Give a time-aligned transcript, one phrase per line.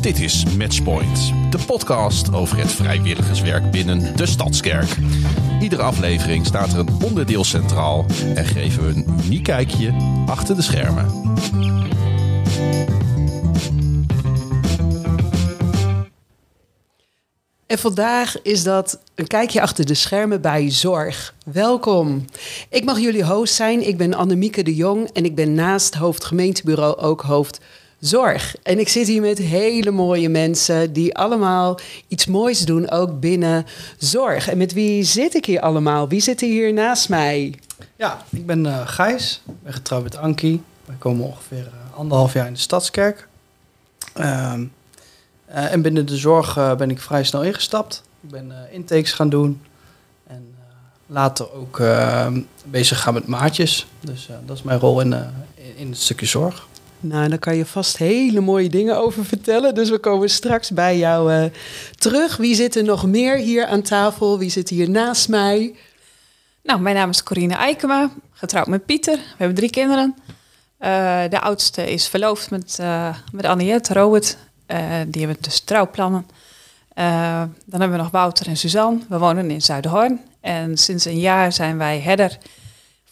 [0.00, 4.96] Dit is Matchpoint, de podcast over het vrijwilligerswerk binnen de Stadskerk.
[5.60, 9.94] Iedere aflevering staat er een onderdeel centraal en geven we een uniek kijkje
[10.26, 11.06] achter de schermen.
[17.66, 21.34] En vandaag is dat een kijkje achter de schermen bij Zorg.
[21.52, 22.24] Welkom.
[22.68, 23.86] Ik mag jullie host zijn.
[23.86, 27.60] Ik ben Annemieke de Jong en ik ben naast hoofd gemeentebureau ook hoofd
[28.00, 28.56] Zorg.
[28.62, 33.66] En ik zit hier met hele mooie mensen die allemaal iets moois doen, ook binnen
[33.96, 34.48] zorg.
[34.48, 36.08] En met wie zit ik hier allemaal?
[36.08, 37.54] Wie zit hier naast mij?
[37.96, 40.62] Ja, ik ben uh, Gijs, ik ben getrouwd met Ankie.
[40.84, 43.28] We komen ongeveer uh, anderhalf jaar in de Stadskerk.
[44.16, 44.52] Uh,
[45.46, 48.02] en binnen de zorg ben ik vrij snel ingestapt.
[48.20, 49.60] Ik ben intakes gaan doen.
[50.26, 50.54] En
[51.06, 51.82] later ook
[52.64, 53.86] bezig gaan met maatjes.
[54.00, 55.14] Dus dat is mijn rol in,
[55.76, 56.66] in het stukje zorg.
[57.00, 59.74] Nou, daar kan je vast hele mooie dingen over vertellen.
[59.74, 61.44] Dus we komen straks bij jou uh,
[61.96, 62.36] terug.
[62.36, 64.38] Wie zit er nog meer hier aan tafel?
[64.38, 65.74] Wie zit hier naast mij?
[66.62, 69.16] Nou, mijn naam is Corine Eikema, getrouwd met Pieter.
[69.16, 70.14] We hebben drie kinderen.
[70.80, 74.36] Uh, de oudste is verloofd met, uh, met Anniette, Robert.
[75.06, 76.26] die hebben dus trouwplannen.
[77.64, 79.00] dan hebben we nog Wouter en Suzanne.
[79.08, 80.20] We wonen in Zuidhorn.
[80.40, 82.38] En sinds een jaar zijn wij herder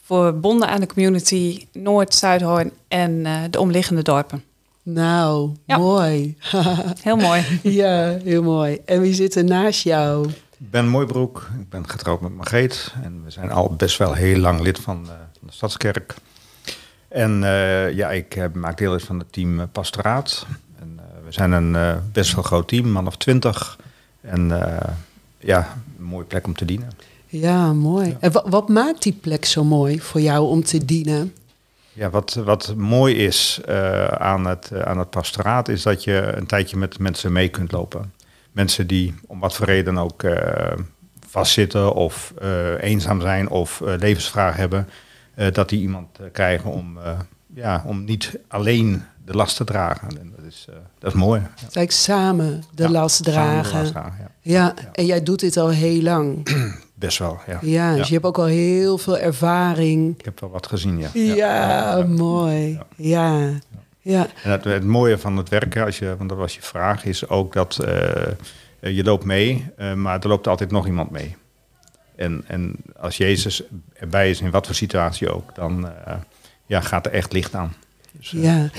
[0.06, 4.44] verbonden aan de community Noord, Zuidhoorn en uh, de omliggende dorpen.
[4.82, 5.76] Nou, ja.
[5.76, 6.36] mooi.
[7.02, 7.60] heel mooi.
[7.62, 8.78] ja, heel mooi.
[8.84, 10.28] En wie zit er naast jou?
[10.58, 14.38] Ik ben Mooibroek, ik ben getrouwd met Margreet en we zijn al best wel heel
[14.38, 16.14] lang lid van, uh, van de Stadskerk.
[17.08, 20.46] En uh, ja, ik maak deel uit van het team Pastoraat.
[20.80, 23.78] En, we zijn een best wel groot team, man of twintig.
[24.20, 24.48] En
[25.38, 26.90] ja, een mooie plek om te dienen.
[27.26, 28.16] Ja, mooi.
[28.20, 31.34] En wat maakt die plek zo mooi voor jou om te dienen?
[31.92, 36.32] Ja, wat, wat mooi is uh, aan, het, uh, aan het pastoraat is dat je
[36.36, 38.12] een tijdje met mensen mee kunt lopen.
[38.52, 40.36] Mensen die om wat voor reden ook uh,
[41.28, 42.34] vastzitten of
[42.80, 44.88] eenzaam zijn of levensvragen hebben,
[45.52, 46.98] dat die iemand krijgen om,
[47.54, 50.08] ja, om niet alleen de last te dragen.
[50.08, 50.68] En dat, is,
[50.98, 51.40] dat is mooi.
[51.40, 51.80] Ja.
[51.80, 53.72] Like samen de ja, last dragen.
[53.72, 54.52] De last dragen ja.
[54.52, 54.74] ja.
[54.92, 56.48] en jij doet dit al heel lang.
[56.98, 57.58] Best wel, ja.
[57.62, 60.18] Ja, dus je hebt ook al heel veel ervaring.
[60.18, 61.10] Ik heb wel wat gezien, ja.
[61.12, 62.78] Ja, ja mooi.
[62.96, 63.50] Ja.
[64.00, 64.26] ja.
[64.42, 67.28] En het, het, mooie van het werken, als je, want dat was je vraag, is
[67.28, 71.36] ook dat uh, je loopt mee, uh, maar er loopt altijd nog iemand mee.
[72.14, 73.62] En, en als Jezus
[73.94, 76.14] erbij is, in wat voor situatie ook, dan uh,
[76.66, 77.74] ja, gaat er echt licht aan.
[78.12, 78.70] Dus, ja.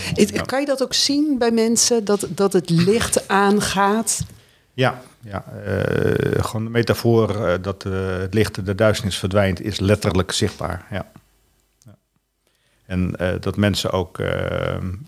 [0.45, 4.25] Kan je dat ook zien bij mensen, dat, dat het licht aangaat?
[4.73, 9.79] Ja, ja uh, gewoon de metafoor uh, dat uh, het licht de duisternis verdwijnt, is
[9.79, 10.85] letterlijk zichtbaar.
[10.91, 11.05] Ja.
[11.85, 11.95] ja.
[12.85, 14.21] En dat mensen ook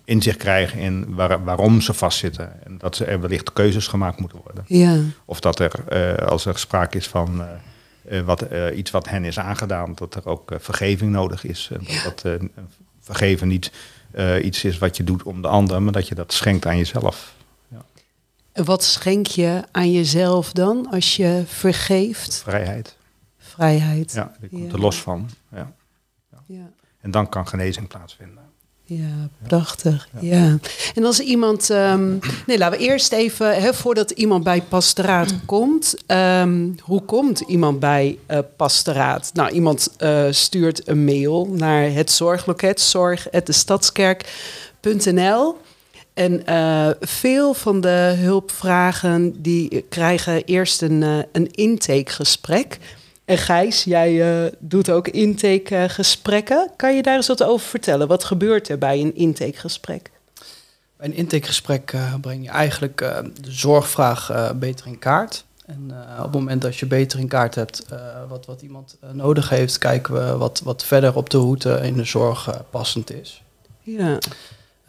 [0.04, 2.64] inzicht krijgen in waar, waarom ze vastzitten.
[2.64, 4.64] En dat ze er wellicht keuzes gemaakt moeten worden.
[4.68, 5.00] Ja.
[5.26, 5.72] Of dat er,
[6.26, 7.44] als er sprake is van
[8.26, 8.46] wat,
[8.76, 11.70] iets wat hen is aangedaan, dat er ook vergeving nodig is.
[11.74, 12.04] En ja.
[12.04, 12.26] dat
[13.00, 13.72] vergeven niet
[14.42, 17.38] iets is wat je doet om de ander, maar dat je dat schenkt aan jezelf.
[18.64, 22.42] Wat schenk je aan jezelf dan als je vergeeft?
[22.44, 22.98] Vrijheid.
[23.38, 24.14] Vrijheid.
[24.14, 25.30] Ja, je komt er los van.
[25.52, 25.74] Ja.
[26.46, 26.72] ja.
[27.02, 28.50] En dan kan genezing plaatsvinden.
[28.90, 30.10] Ja, prachtig.
[30.20, 30.58] Ja.
[30.96, 31.70] En als iemand.
[31.70, 35.96] Um, nee, laten we eerst even, hè, voordat iemand bij pastoraat komt.
[36.08, 39.32] Um, hoe komt iemand bij uh, pastoraat?
[39.34, 45.58] Nou, iemand uh, stuurt een mail naar het zorgloket, zorg.destadskerk.nl.
[46.20, 52.78] En uh, veel van de hulpvragen die krijgen eerst een, uh, een intakegesprek.
[53.26, 56.72] En Gijs, jij uh, doet ook intakegesprekken.
[56.76, 58.08] Kan je daar eens wat over vertellen?
[58.08, 60.12] Wat gebeurt er bij een intakegesprek?
[60.98, 62.98] Bij een intakegesprek breng je eigenlijk
[63.42, 65.46] de zorgvraag beter in kaart.
[65.66, 67.86] En op het moment dat je beter in kaart hebt
[68.30, 72.04] wat, wat iemand nodig heeft, kijken we wat, wat verder op de route in de
[72.04, 73.44] zorg passend is.
[73.82, 74.18] Ja.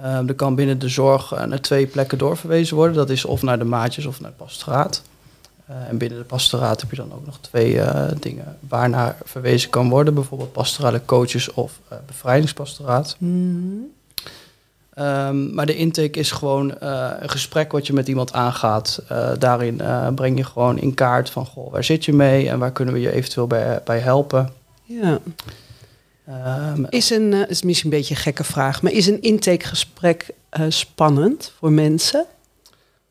[0.05, 2.97] Um, er kan binnen de zorg uh, naar twee plekken doorverwezen worden.
[2.97, 5.03] Dat is of naar de maatjes of naar het pastoraat.
[5.71, 9.71] Uh, en binnen de pastoraat heb je dan ook nog twee uh, dingen waarnaar verwezen
[9.71, 10.15] kan worden.
[10.15, 13.17] Bijvoorbeeld pastorale coaches of bevrijdingspastoraat.
[13.19, 13.87] Mm.
[14.99, 16.75] Um, maar de intake is gewoon
[17.21, 19.03] een gesprek wat je met iemand aangaat.
[19.39, 19.81] daarin
[20.15, 23.01] breng je gewoon in kaart van, goh, waar zit je mee en waar kunnen we
[23.01, 24.51] je eventueel bij, bij helpen.
[24.83, 25.19] Ja.
[26.31, 30.31] Um, is een, uh, is misschien een beetje een gekke vraag, maar is een intakegesprek
[30.61, 32.27] uh, spannend voor mensen?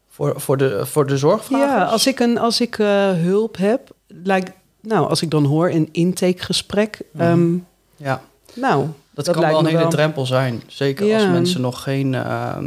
[0.10, 1.60] Voor, voor, de, voor de zorgvraag?
[1.60, 4.52] Ja, als ik, een, als ik uh, hulp heb, lijkt,
[4.82, 7.02] nou, als ik dan hoor een intakegesprek.
[7.12, 7.22] Mm.
[7.22, 8.22] Um, ja.
[8.54, 9.90] Nou, dat, dat kan wel een hele wel...
[9.90, 10.64] drempel zijn.
[10.68, 11.16] Zeker ja.
[11.16, 12.58] als mensen nog geen, uh,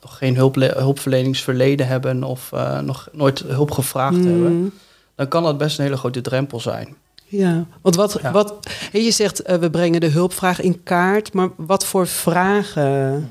[0.00, 4.72] nog geen hulple- hulpverleningsverleden hebben of eh, nog nooit hulp gevraagd hebben, Mm.
[5.14, 6.96] dan kan dat best een hele grote drempel zijn.
[7.30, 8.32] Ja, want wat, Ja.
[8.32, 8.54] wat
[8.92, 13.28] je zegt eh, we brengen de hulpvraag in kaart, maar wat voor vragen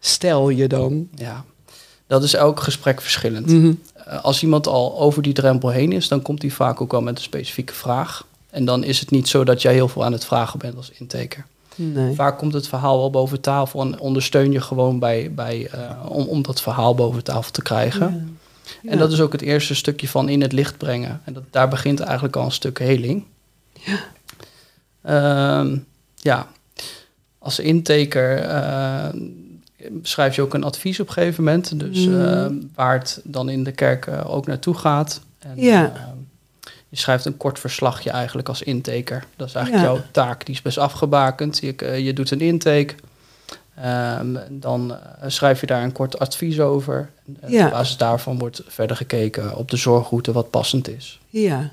[0.00, 1.08] stel je dan?
[1.14, 1.44] Ja,
[2.06, 3.46] dat is elk gesprek verschillend.
[3.46, 3.72] Mhm.
[3.94, 7.02] Eh, als iemand al over die drempel heen is, dan komt hij vaak ook wel
[7.02, 8.26] met een specifieke vraag.
[8.50, 10.90] En dan is het niet zo dat jij heel veel aan het vragen bent als
[10.90, 11.46] intaker.
[11.74, 12.14] Nee.
[12.14, 16.26] Vaak komt het verhaal wel boven tafel en ondersteun je gewoon bij, bij, eh, om,
[16.26, 18.36] om dat verhaal boven tafel te krijgen.
[18.82, 18.90] Ja.
[18.90, 21.20] En dat is ook het eerste stukje van in het licht brengen.
[21.24, 23.24] En dat, daar begint eigenlijk al een stuk heling.
[23.84, 25.64] Ja,
[26.16, 26.46] ja.
[27.38, 29.08] als intaker eh,
[30.02, 31.80] schrijf je ook een advies op een gegeven moment.
[31.80, 32.20] Dus Mhm.
[32.24, 35.20] eh, waar het dan in de kerk eh, ook naartoe gaat.
[35.38, 35.92] En, Ja.
[35.94, 36.00] eh,
[36.88, 39.24] je schrijft een kort verslagje eigenlijk als intaker.
[39.36, 39.92] Dat is eigenlijk Ja.
[39.92, 41.58] jouw taak, die is best afgebakend.
[41.58, 42.94] Je, eh, je doet een intake.
[43.74, 44.96] Ehm, dan
[45.26, 47.10] schrijf je daar een kort advies over.
[47.40, 47.64] En Ja.
[47.64, 51.20] Op basis daarvan wordt verder gekeken op de zorgroute wat passend is.
[51.28, 51.70] Ja.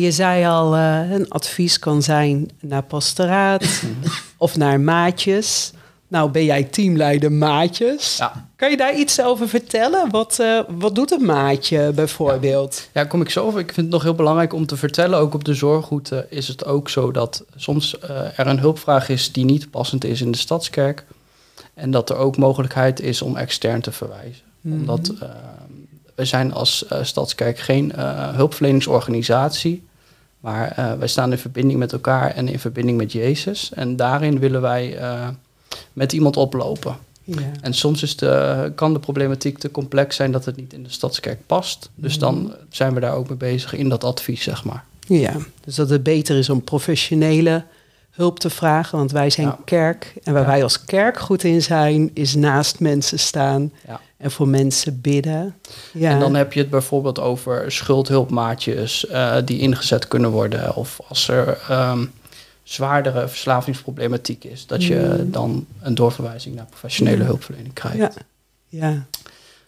[0.00, 3.82] Je zei al, eh, een advies kan zijn naar pastoraat
[4.36, 5.72] of naar maatjes.
[6.08, 8.16] Nou, ben jij teamleider maatjes?
[8.16, 8.48] Ja.
[8.56, 10.10] Kan je daar iets over vertellen?
[10.10, 12.88] Wat, eh, wat doet een maatje bijvoorbeeld?
[12.92, 13.60] Ja, kom ik zo over.
[13.60, 15.18] Ik vind het nog heel belangrijk om te vertellen.
[15.18, 19.32] Ook op de zorgroute is het ook zo dat soms eh, er een hulpvraag is
[19.32, 21.04] die niet passend is in de stadskerk.
[21.74, 24.44] En dat er ook mogelijkheid is om extern te verwijzen.
[24.64, 25.28] Omdat eh,
[26.16, 29.84] we zijn als eh, stadskerk geen eh, hulpverleningsorganisatie.
[30.40, 33.70] Maar eh, wij staan in verbinding met elkaar en in verbinding met Jezus.
[33.74, 34.98] En daarin willen wij
[35.92, 36.96] met iemand oplopen.
[37.24, 37.50] Ja.
[37.60, 40.90] En soms is de, kan de problematiek te complex zijn dat het niet in de
[40.90, 41.90] stadskerk past.
[41.94, 44.84] Dus dan zijn we daar ook mee bezig in dat advies, zeg maar.
[45.06, 47.64] ja, dus dat het beter is om professionele
[48.16, 48.98] hulp te vragen.
[48.98, 49.58] Want wij zijn Ja.
[49.64, 50.14] kerk.
[50.22, 50.48] En waar Ja.
[50.48, 54.00] wij als kerk goed in zijn, is naast mensen staan Ja.
[54.16, 55.54] en voor mensen bidden.
[55.92, 56.10] Ja.
[56.10, 60.76] En dan heb je het bijvoorbeeld over schuldhulpmaatjes eh, die ingezet kunnen worden.
[60.76, 62.04] Of als er ehm,
[62.62, 65.30] zwaardere verslavingsproblematiek is, dat je Mm.
[65.30, 68.16] dan een doorverwijzing naar professionele hulpverlening krijgt.
[68.68, 69.06] ja.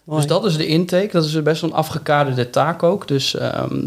[0.05, 1.09] Dus dat is de intake.
[1.11, 3.07] Dat is best wel een afgekaderde taak ook.
[3.07, 3.79] Dus ehm,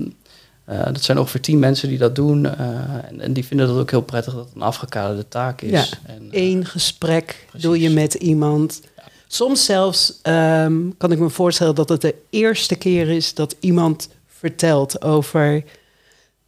[0.72, 2.46] eh, dat zijn ongeveer tien mensen die dat doen.
[2.46, 2.68] eh,
[3.08, 5.70] en, en die vinden dat ook heel prettig dat het een afgekaderde taak is.
[5.70, 5.84] Ja.
[6.06, 7.68] En, eh, Eén gesprek Precies.
[7.68, 8.80] doe je met iemand.
[8.96, 9.02] Ja.
[9.26, 14.08] Soms zelfs ehm, kan ik me voorstellen dat het de eerste keer is dat iemand
[14.26, 15.64] vertelt over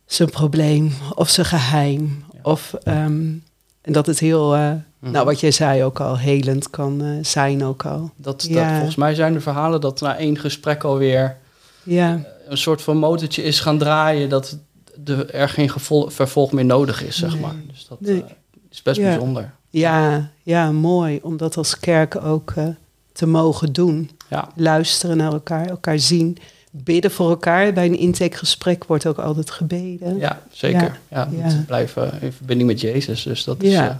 [0.06, 2.24] zijn probleem of zijn geheim.
[2.32, 2.38] Ja.
[2.42, 3.32] Of, ehm,
[3.80, 4.76] en dat het heel, mhm.
[4.98, 8.10] nou wat jij zei ook al, helend kan zijn ook al.
[8.16, 8.74] dat, dat, ja.
[8.74, 11.36] volgens mij zijn er verhalen dat na één gesprek alweer
[11.84, 14.28] Ja, een soort van motortje is gaan draaien.
[14.28, 14.58] Dat
[14.96, 15.70] de, er geen
[16.06, 17.40] vervolg meer nodig is, zeg Nee.
[17.40, 17.54] maar.
[17.72, 18.22] Dus dat Nee.
[18.24, 18.30] eh,
[18.70, 19.08] is best Ja.
[19.08, 19.52] bijzonder.
[19.70, 22.66] ja, ja, mooi om dat als kerk ook eh,
[23.12, 24.10] te mogen doen.
[24.30, 24.48] Ja.
[24.56, 26.36] Luisteren naar elkaar, elkaar zien.
[26.70, 27.72] Bidden voor elkaar.
[27.72, 30.18] Bij een intakegesprek wordt ook altijd gebeden.
[30.18, 30.98] Ja, zeker.
[31.10, 31.28] Ja,
[31.66, 33.22] blijven in verbinding met Jezus.
[33.22, 33.90] Dus dat is eh,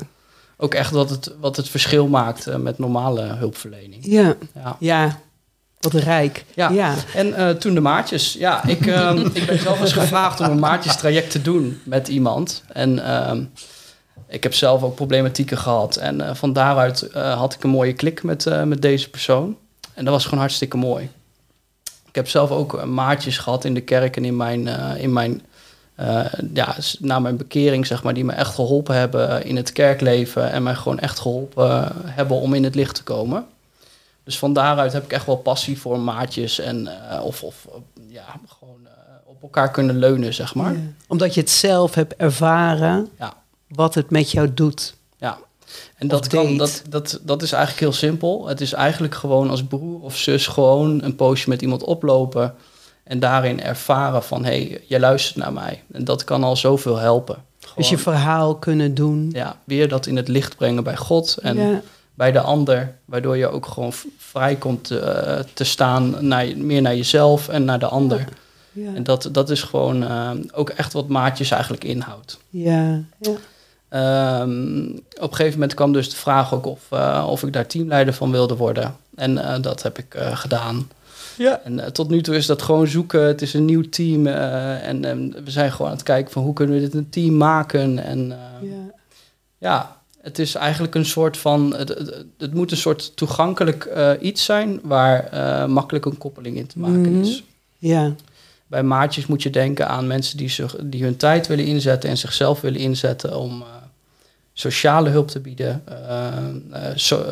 [0.57, 4.05] ook echt wat het, wat het verschil maakt eh, met normale hulpverlening.
[4.07, 4.37] Ja,
[4.79, 5.19] Ja.
[5.93, 6.45] Wat rijk.
[6.55, 6.69] Ja.
[6.71, 6.95] ja.
[7.15, 8.33] En eh, toen de maatjes.
[8.33, 12.63] Ja, ik, ehm, ik ben zelf eens gevraagd om een maatjestraject te doen met iemand.
[12.73, 13.43] En ehm,
[14.29, 15.97] ik heb zelf ook problematieken gehad.
[15.97, 19.57] En eh, van daaruit eh, had ik een mooie klik met, met deze persoon.
[19.95, 21.11] En dat was gewoon hartstikke mooi.
[22.09, 25.43] Ik heb zelf ook maatjes gehad in de kerk en in mijn, in mijn
[26.55, 30.63] ja, na mijn bekering, zeg maar, die me echt geholpen hebben in het kerkleven en
[30.63, 33.47] mij gewoon echt geholpen hebben om in het licht te komen.
[34.25, 37.81] Dus van daaruit heb ik echt wel passie voor maatjes en eh, of, of eh,
[38.09, 38.25] ja,
[38.59, 38.91] gewoon eh,
[39.25, 40.73] op elkaar kunnen leunen, zeg maar.
[40.73, 40.81] Ja.
[41.09, 43.35] Omdat je het zelf hebt ervaren Ja.
[43.69, 44.95] wat het met jou doet.
[45.19, 45.39] Ja.
[45.97, 48.47] En dat, kan, dat, dat, dat is eigenlijk heel simpel.
[48.47, 52.55] Het is eigenlijk gewoon als broer of zus gewoon een poosje met iemand oplopen.
[53.05, 55.83] En daarin ervaren van, hé, hey, jij luistert naar mij.
[55.93, 57.45] En dat kan al zoveel helpen.
[57.77, 59.31] Dus je verhaal kunnen doen.
[59.33, 61.83] ja, weer dat in het licht brengen bij God en ja.
[62.15, 62.95] Bij de ander.
[63.05, 67.79] Waardoor je ook gewoon vrij komt eh, te staan, naar, meer naar jezelf en naar
[67.79, 68.25] de ander.
[68.73, 68.95] Ja.
[68.95, 72.39] En dat, dat is gewoon eh, ook echt wat maatjes eigenlijk inhoudt.
[72.51, 73.01] Ja.
[73.21, 73.33] ja.
[73.89, 74.87] Ehm,
[75.21, 78.15] op een gegeven moment kwam dus de vraag ook of, eh, of ik daar teamleider
[78.15, 78.97] van wilde worden.
[79.15, 80.91] En eh, dat heb ik eh, gedaan.
[81.37, 81.61] Ja.
[81.65, 83.21] En eh, tot nu toe is dat gewoon zoeken.
[83.27, 84.27] Het is een nieuw team.
[84.27, 87.11] eh, en ehm, we zijn gewoon aan het kijken van hoe kunnen we dit een
[87.11, 87.99] team maken.
[87.99, 88.77] En eh, ja.
[89.59, 89.97] Ja.
[90.25, 91.75] Het is eigenlijk een soort van...
[91.77, 94.81] Het, het, het moet een soort toegankelijk eh, iets zijn...
[94.83, 97.21] waar eh, makkelijk een koppeling in te maken Mhm.
[97.21, 97.43] is.
[97.79, 98.15] Ja.
[98.67, 102.17] Bij maatjes moet je denken aan mensen die, zich, die hun tijd willen inzetten en
[102.17, 103.67] zichzelf willen inzetten om eh,
[104.53, 105.83] sociale hulp te bieden,
[106.95, 107.25] so-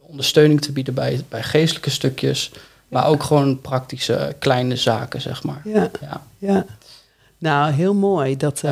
[0.00, 2.50] ondersteuning te bieden bij, bij geestelijke stukjes.
[2.88, 5.60] Maar ook gewoon praktische kleine zaken, zeg maar.
[5.64, 6.22] Ja, Ja.
[6.38, 6.64] ja.
[7.38, 8.36] Nou, heel mooi.
[8.36, 8.62] Dat,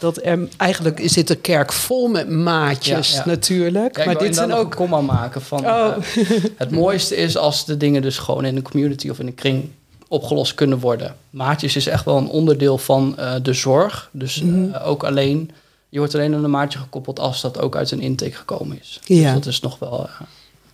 [0.00, 3.26] dat er, eigenlijk zit de kerk vol met maatjes Ja, ja.
[3.26, 3.96] natuurlijk.
[3.96, 4.74] Ja, maar dit zijn ook...
[4.74, 5.66] komma maken van...
[5.66, 5.94] Oh.
[5.96, 6.26] eh,
[6.56, 9.70] het mooiste is als de dingen dus gewoon in een community of in een kring
[10.08, 11.16] opgelost kunnen worden.
[11.30, 14.08] Maatjes is echt wel een onderdeel van eh, de zorg.
[14.12, 14.74] Dus eh, Mhm.
[14.84, 15.50] ook alleen...
[15.88, 19.00] Je wordt alleen aan een maatje gekoppeld als dat ook uit een intake gekomen is.
[19.04, 19.22] Ja.
[19.22, 20.08] Dus dat is nog wel...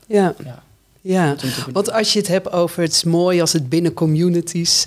[0.07, 0.35] Ja,
[1.00, 1.37] ja.
[1.73, 4.85] Want als je het hebt over het is mooi als het binnen communities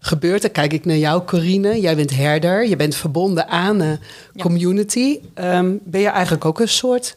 [0.00, 1.80] gebeurt, dan kijk ik naar jou, Corine.
[1.80, 3.98] Jij bent herder, je bent verbonden aan een
[4.32, 4.42] Ja.
[4.42, 5.18] community.
[5.34, 7.16] Ehm, ben je eigenlijk ook een soort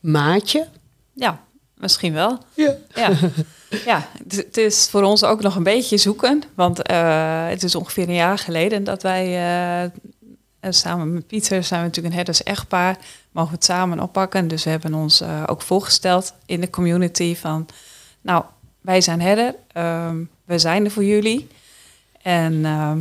[0.00, 0.66] maatje?
[1.12, 1.40] Ja,
[1.76, 2.38] misschien wel.
[2.54, 2.74] Ja.
[2.94, 3.10] Ja,
[3.86, 6.42] ja het, is voor ons ook nog een beetje zoeken.
[6.54, 9.26] Want eh, het is ongeveer een jaar geleden dat wij
[9.80, 12.96] eh, samen met Pieter zijn we natuurlijk een herders-echtpaar.
[13.32, 14.48] Mogen we het samen oppakken.
[14.48, 17.66] Dus we hebben ons eh, ook voorgesteld in de community van...
[18.20, 18.44] Nou,
[18.80, 19.54] wij zijn herder.
[19.72, 21.48] ehm, we zijn er voor jullie.
[22.24, 22.98] En ehm,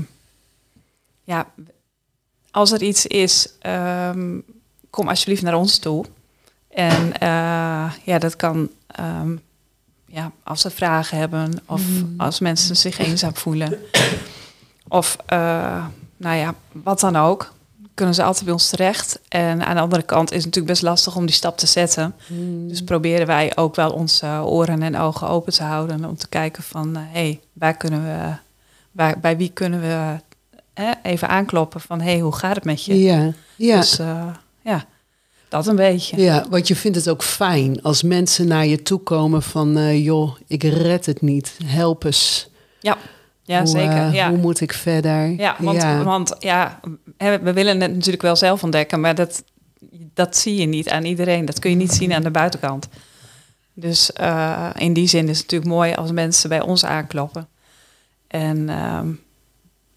[1.23, 1.47] ja,
[2.51, 4.39] als er iets is, ehm,
[4.89, 6.05] kom alsjeblieft naar ons toe.
[6.69, 9.35] En eh, ja, dat kan ehm,
[10.05, 11.81] ja, als ze vragen hebben of
[12.17, 13.79] als mensen zich eenzaam voelen.
[14.87, 15.85] Of eh,
[16.17, 17.53] nou ja, wat dan ook.
[17.93, 19.19] Kunnen ze altijd bij ons terecht.
[19.27, 22.15] En aan de andere kant is het natuurlijk best lastig om die stap te zetten.
[22.67, 26.05] Dus proberen wij ook wel onze oren en ogen open te houden.
[26.05, 28.35] Om te kijken van, hé, hey, waar kunnen we,
[28.93, 30.15] waar, bij wie kunnen we
[30.73, 33.01] hè, even aankloppen van, hé, hey, hoe gaat het met je?
[33.01, 33.79] Ja, ja.
[33.79, 34.27] Dus eh,
[34.61, 34.85] ja,
[35.49, 36.21] dat een beetje.
[36.21, 39.77] Ja, want je vindt het ook fijn als mensen naar je toe komen van...
[39.77, 42.49] eh, joh, ik red het niet, help eens.
[42.79, 42.97] Ja,
[43.43, 43.97] ja hoe, zeker.
[43.97, 44.29] eh, ja.
[44.29, 45.29] Hoe moet ik verder?
[45.29, 46.03] Ja, want ja.
[46.03, 46.79] want ja,
[47.17, 49.43] we willen het natuurlijk wel zelf ontdekken, maar dat,
[50.13, 51.45] dat zie je niet aan iedereen.
[51.45, 52.87] Dat kun je niet zien aan de buitenkant.
[53.73, 54.11] Dus
[54.77, 57.47] in die zin is het natuurlijk mooi als mensen bij ons aankloppen.
[58.33, 59.07] En, ehm,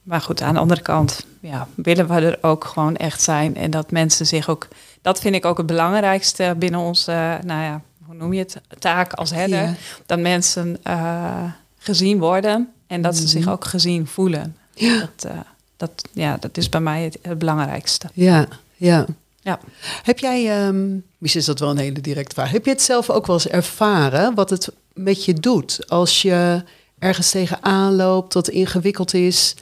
[0.02, 3.56] maar goed, aan de andere kant ja, willen we er ook gewoon echt zijn.
[3.56, 4.68] En dat mensen zich ook,
[5.02, 9.12] dat vind ik ook het belangrijkste binnen onze, nou ja, hoe noem je het, taak
[9.12, 9.62] als herder.
[9.62, 9.74] Ja.
[10.06, 11.42] Dat mensen eh,
[11.78, 13.50] gezien worden en dat ze zich Mhm.
[13.50, 14.56] ook gezien voelen.
[14.74, 14.98] Ja.
[15.00, 15.38] Dat, eh,
[15.76, 18.08] dat, ja, dat is bij mij het, het belangrijkste.
[18.12, 19.04] Ja, ja.
[19.40, 19.58] Ja.
[20.02, 20.86] Heb jij, ehm
[21.18, 23.48] misschien is dat wel een hele directe vraag, heb je het zelf ook wel eens
[23.48, 26.62] ervaren wat het met je doet als je
[26.98, 29.54] ergens tegenaan loopt, dat ingewikkeld is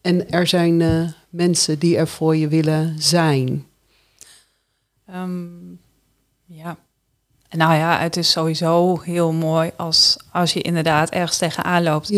[0.00, 3.66] en er zijn eh, mensen die er voor je willen zijn?
[5.06, 5.46] Ehm,
[6.44, 6.76] ja.
[7.50, 12.12] Nou ja, het is sowieso heel mooi als, als je inderdaad ergens tegenaan loopt.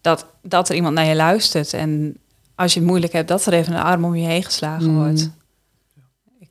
[0.00, 1.72] Dat, dat er iemand naar je luistert.
[1.72, 2.16] En
[2.54, 4.96] als je het moeilijk hebt, dat er even een arm om je heen geslagen Mm.
[4.96, 5.30] wordt.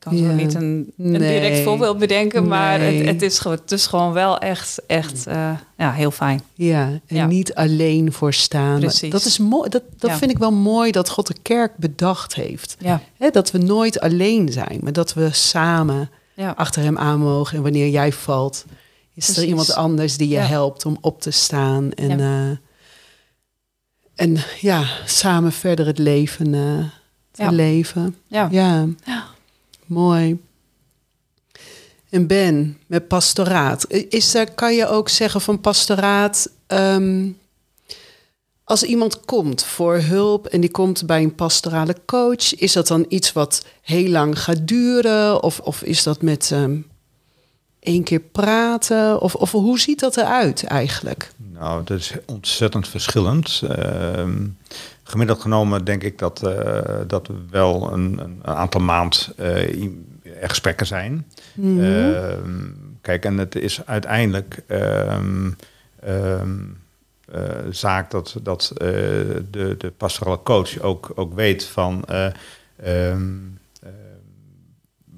[0.00, 0.32] Ik kan zo Ja.
[0.32, 1.40] niet een, een Nee.
[1.40, 2.96] direct voorbeeld bedenken, maar Nee.
[2.98, 6.40] het, het, is, gewoon- het is gewoon wel echt, echt eh, ja, heel fijn.
[6.54, 6.82] ja.
[7.06, 7.26] en Ja.
[7.26, 8.80] niet alleen voor staan.
[8.80, 9.10] Precies.
[9.10, 9.68] Dat is mooi.
[9.68, 10.16] Dat, dat Ja.
[10.16, 12.76] vind ik wel mooi dat God de kerk bedacht heeft.
[12.78, 13.00] Ja,
[13.32, 16.10] dat we nooit alleen zijn, maar dat we samen
[16.54, 17.56] achter hem aan mogen.
[17.56, 18.64] En wanneer jij valt,
[19.14, 21.92] is er iemand anders die je helpt om op te staan.
[21.92, 22.48] En Ja.
[22.48, 22.58] ja,
[24.14, 26.84] en, ja samen verder het leven eh,
[27.30, 28.16] te leven.
[28.26, 28.86] Ja, Ja.
[29.90, 30.40] Mooi.
[32.08, 33.90] En Ben, met pastoraat.
[34.08, 36.50] Is er, kan je ook zeggen van pastoraat...
[36.66, 37.28] ehm,
[38.64, 42.54] als iemand komt voor hulp en die komt bij een pastorale coach...
[42.54, 45.42] is dat dan iets wat heel lang gaat duren?
[45.42, 46.76] Of, of is dat met ehm
[47.80, 49.20] één keer praten?
[49.20, 51.32] Of, of hoe ziet dat eruit eigenlijk?
[51.36, 53.62] Nou, dat is ontzettend verschillend.
[53.68, 54.46] Ehm,
[55.10, 59.82] gemiddeld genomen denk ik dat, eh, dat er wel een, een aantal maand eh,
[60.22, 61.26] er gesprekken zijn.
[61.54, 61.80] Mhm.
[61.80, 62.68] Ehm,
[63.00, 65.18] kijk, en het is uiteindelijk eh,
[67.70, 72.04] zaak dat, dat de, de pastorale coach ook, ook weet van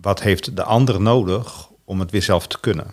[0.00, 2.87] wat heeft de ander nodig om het weer zelf te kunnen.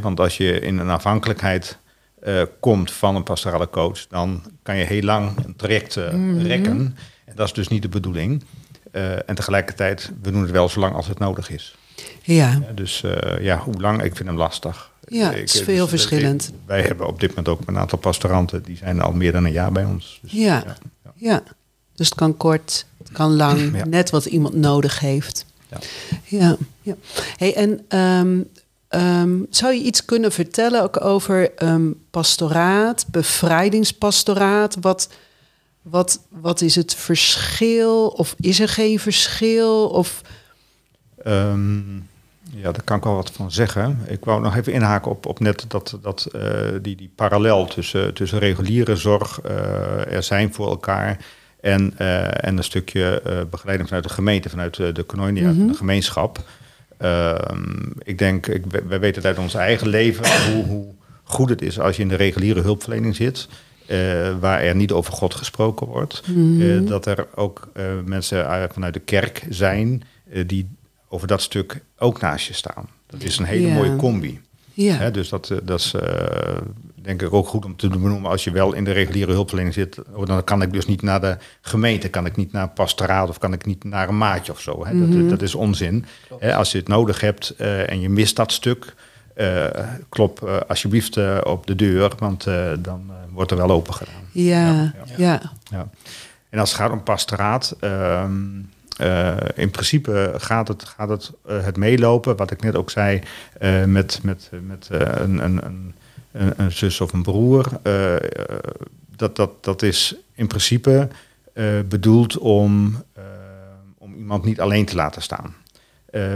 [0.00, 1.78] Want als je in een afhankelijkheid
[2.22, 6.38] eh, komt van een pastorale coach, dan kan je heel lang een traject eh, Mhm.
[6.38, 6.96] rekken.
[7.24, 8.44] En dat is dus niet de bedoeling.
[8.92, 11.74] Eh, en tegelijkertijd, we doen het wel zo lang als het nodig is.
[12.22, 13.02] Ja, dus
[13.40, 14.02] ja, hoe lang?
[14.02, 14.90] Ik vind hem lastig.
[15.08, 16.48] Ja, het is dus, veel eh, verschillend.
[16.48, 19.44] ik- wij hebben op dit moment ook een aantal pastoranten, die zijn al meer dan
[19.44, 20.18] een jaar bij ons.
[20.22, 20.62] Dus, Ja.
[20.66, 21.12] ja, ja.
[21.16, 21.42] ja.
[21.94, 23.84] Dus het kan kort, het kan lang, Ja.
[23.86, 25.46] net wat iemand nodig heeft.
[25.68, 25.78] Ja.
[26.24, 26.94] Ja, ja.
[27.36, 28.40] Hey, en ehm,
[28.90, 34.76] ehm, zou je iets kunnen vertellen ook over ehm, pastoraat, bevrijdingspastoraat?
[34.80, 35.08] Wat,
[35.82, 38.08] wat, wat is het verschil?
[38.08, 39.88] Of is er geen verschil?
[39.88, 40.22] Of
[41.24, 41.96] Ehm,
[42.52, 43.98] Ja, daar kan ik wel wat van zeggen.
[44.06, 46.42] Ik wou nog even inhaken op, op net dat, dat uh,
[46.82, 51.18] die, die parallel tussen, tussen reguliere zorg uh, er zijn voor elkaar
[51.60, 55.66] en, uh, en een stukje begeleiding vanuit de gemeente, vanuit de, de mm -hmm.
[55.66, 56.38] de gemeenschap.
[57.00, 61.78] Ehm, ik denk, ik, wij weten uit ons eigen leven hoe, hoe goed het is
[61.78, 63.48] als je in de reguliere hulpverlening zit.
[63.86, 63.96] Uh,
[64.40, 66.22] waar er niet over God gesproken wordt.
[66.26, 66.60] Mm.
[66.60, 70.02] Uh, dat er ook uh, mensen vanuit de kerk zijn
[70.46, 70.68] die
[71.08, 72.88] over dat stuk ook naast je staan.
[73.06, 73.74] Dat is een hele yeah.
[73.74, 74.40] mooie combi.
[74.72, 75.10] Ja.
[75.10, 75.94] Dus dat, dat is
[77.02, 78.30] denk ik ook goed om te benoemen.
[78.30, 81.36] Als je wel in de reguliere hulpverlening zit, dan kan ik dus niet naar de
[81.60, 84.84] gemeente, kan ik niet naar pastoraat of kan ik niet naar een maatje of zo.
[84.86, 84.92] Hè.
[84.92, 85.20] Mm -hmm.
[85.20, 86.04] dat, dat, is onzin.
[86.38, 88.94] Hè, als je het nodig hebt en je mist dat stuk,
[89.40, 89.66] uh,
[90.08, 92.44] klop uh, alsjeblieft uh, op de deur, want
[92.78, 94.14] dan wordt er wel open gedaan.
[94.32, 94.92] Ja, ja.
[95.16, 95.40] ja.
[95.70, 95.88] ja.
[96.48, 98.58] En als het gaat om pastoraat, ehm,
[99.54, 103.22] in principe gaat het, gaat het, het meelopen, wat ik net ook zei,
[103.86, 105.94] met, met, met een, een, een,
[106.32, 107.80] een, zus of een broer.
[109.16, 111.08] dat, dat, dat is in principe
[111.88, 113.02] bedoeld om,
[113.98, 115.54] om iemand niet alleen te laten staan.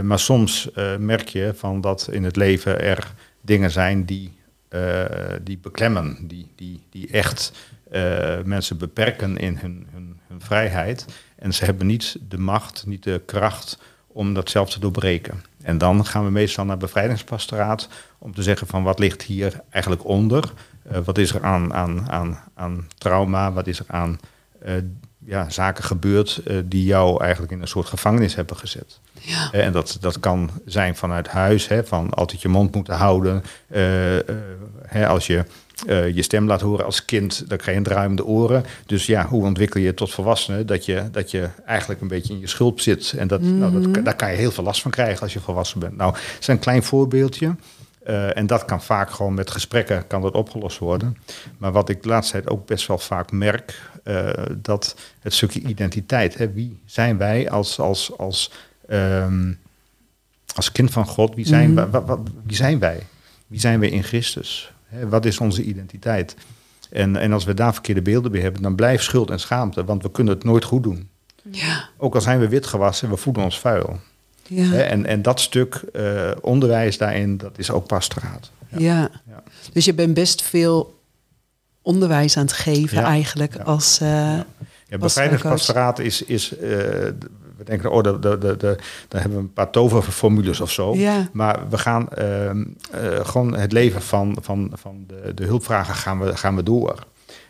[0.03, 4.33] Maar soms merk je van dat in het leven er dingen zijn die,
[5.41, 7.51] die beklemmen, die, die, die echt
[8.43, 11.05] mensen beperken in hun, hun, hun, vrijheid.
[11.35, 15.43] En ze hebben niet de macht, niet de kracht om dat zelf te doorbreken.
[15.65, 20.05] En dan gaan we meestal naar bevrijdingspastoraat om te zeggen van wat ligt hier eigenlijk
[20.05, 20.53] onder?
[21.03, 23.51] wat is er aan, aan, aan, aan trauma?
[23.51, 24.19] Wat is er aan
[25.25, 28.99] ja, zaken gebeurd uh, die jou eigenlijk in een soort gevangenis hebben gezet.
[29.19, 29.51] Ja.
[29.51, 33.43] En dat, dat kan zijn vanuit huis, hè, van altijd je mond moeten houden.
[34.87, 35.45] Hè, als je
[36.13, 38.65] je stem laat horen als kind, dan krijg je een druimende oren.
[38.85, 42.39] Dus ja, hoe ontwikkel je tot volwassene dat je, dat je eigenlijk een beetje in
[42.39, 43.13] je schulp zit?
[43.17, 43.59] En dat, mm -hmm.
[43.59, 45.97] nou, dat, daar kan je heel veel last van krijgen als je volwassen bent.
[45.97, 47.55] Nou, het is een klein voorbeeldje.
[48.07, 51.17] Uh, en dat kan vaak gewoon met gesprekken kan dat opgelost worden.
[51.57, 55.61] Maar wat ik de laatste tijd ook best wel vaak merk, uh, dat het stukje
[55.61, 56.37] identiteit.
[56.37, 58.51] Hè, wie zijn wij als, als, als,
[58.89, 59.59] um,
[60.55, 61.35] als kind van God?
[61.35, 62.23] Wie zijn, mm -hmm.
[62.43, 62.99] wie zijn wij?
[63.47, 64.73] Wie zijn wij in Christus?
[64.85, 66.35] Hè, wat is onze identiteit?
[66.89, 70.03] En, en als we daar verkeerde beelden bij hebben, dan blijft schuld en schaamte, want
[70.03, 71.09] we kunnen het nooit goed doen.
[71.51, 71.89] Ja.
[71.97, 73.99] Ook al zijn we wit gewassen, we voelen ons vuil.
[74.47, 74.73] Ja.
[74.73, 78.51] En, en dat stuk uh, onderwijs daarin, dat is ook pastoraat.
[78.67, 78.77] Ja.
[78.79, 79.09] ja.
[79.27, 79.43] ja.
[79.73, 80.99] Dus je bent best veel
[81.81, 83.99] onderwijs aan het geven eigenlijk als...
[84.01, 84.45] Uh, ja.
[84.87, 86.21] ja bevrijdingspastoraat is...
[86.21, 87.07] is uh,
[87.57, 88.77] we denken, oh, daar de, de, de,
[89.17, 90.95] hebben we een paar toverformules of zo.
[90.95, 91.29] Ja.
[91.33, 92.07] Maar we gaan
[93.23, 97.05] gewoon het leven van, van, van de, de hulpvragen gaan we, gaan we door.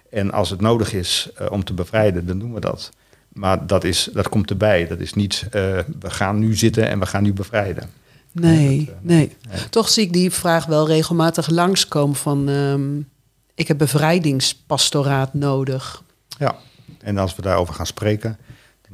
[0.10, 2.92] En als het nodig is om te bevrijden, dan doen we dat.
[3.34, 4.88] Maar dat, is, dat komt erbij.
[4.88, 5.52] Dat is niet, uh,
[6.00, 7.90] we gaan nu zitten en we gaan nu bevrijden.
[8.32, 9.36] Nee, nee.
[9.50, 9.60] nee.
[9.70, 12.48] Toch zie ik die vraag wel regelmatig langskomen van...
[12.48, 13.10] Um,
[13.56, 16.04] ik heb bevrijdingspastoraat nodig.
[16.38, 16.56] Ja,
[17.00, 18.38] en als we daarover gaan spreken...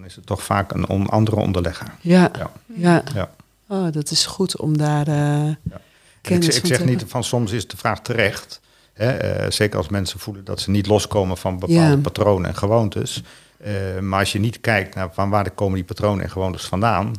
[0.01, 1.87] dan is het toch vaak een on andere onderlegger.
[2.01, 2.51] Ja, ja.
[2.65, 3.03] ja.
[3.13, 3.31] ja.
[3.67, 5.81] Oh, dat is goed om daar uh, ja.
[6.21, 8.59] kennis ik, ik zeg niet van soms is de vraag terecht...
[8.93, 11.97] Hè, zeker als mensen voelen dat ze niet loskomen van bepaalde ja.
[11.97, 13.23] patronen en gewoontes...
[13.65, 17.13] Uh, maar als je niet kijkt naar van waar komen die patronen en gewoontes vandaan,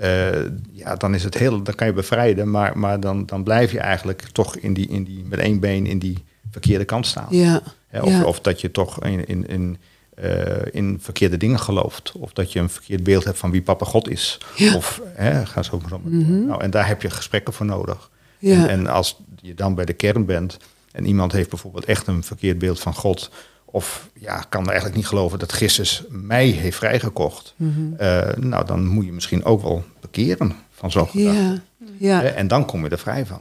[0.00, 0.42] uh,
[0.72, 3.78] ja, dan is het heel, dan kan je bevrijden, maar, maar dan, dan blijf je
[3.80, 7.26] eigenlijk toch in die, in die, met één been in die verkeerde kant staan.
[7.30, 7.62] Ja.
[7.88, 8.24] Hè, of, ja.
[8.24, 9.78] of dat je toch in, in, in,
[10.22, 10.30] uh,
[10.70, 12.12] in verkeerde dingen gelooft.
[12.18, 14.38] Of dat je een verkeerd beeld hebt van wie papa God is.
[14.56, 14.74] Ja.
[14.74, 16.00] Of hè, ga zo maar zo.
[16.04, 16.46] Mm -hmm.
[16.46, 18.10] nou, en daar heb je gesprekken voor nodig.
[18.38, 18.62] Ja.
[18.62, 20.56] En, en als je dan bij de kern bent
[20.92, 23.30] en iemand heeft bijvoorbeeld echt een verkeerd beeld van God
[23.64, 27.54] of ja, kan er eigenlijk niet geloven dat Christus mij heeft vrijgekocht.
[27.56, 27.70] Mhm.
[27.70, 28.06] Mm -hmm.
[28.06, 31.60] uh, nou, dan moet je misschien ook wel bekeren van zo'n gedachte.
[31.98, 32.22] Ja, ja.
[32.22, 33.40] En dan kom je er vrij van.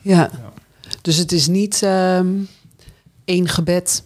[0.00, 0.30] Ja.
[0.32, 0.52] ja.
[1.02, 2.48] Dus het is niet um,
[3.24, 4.02] één gebed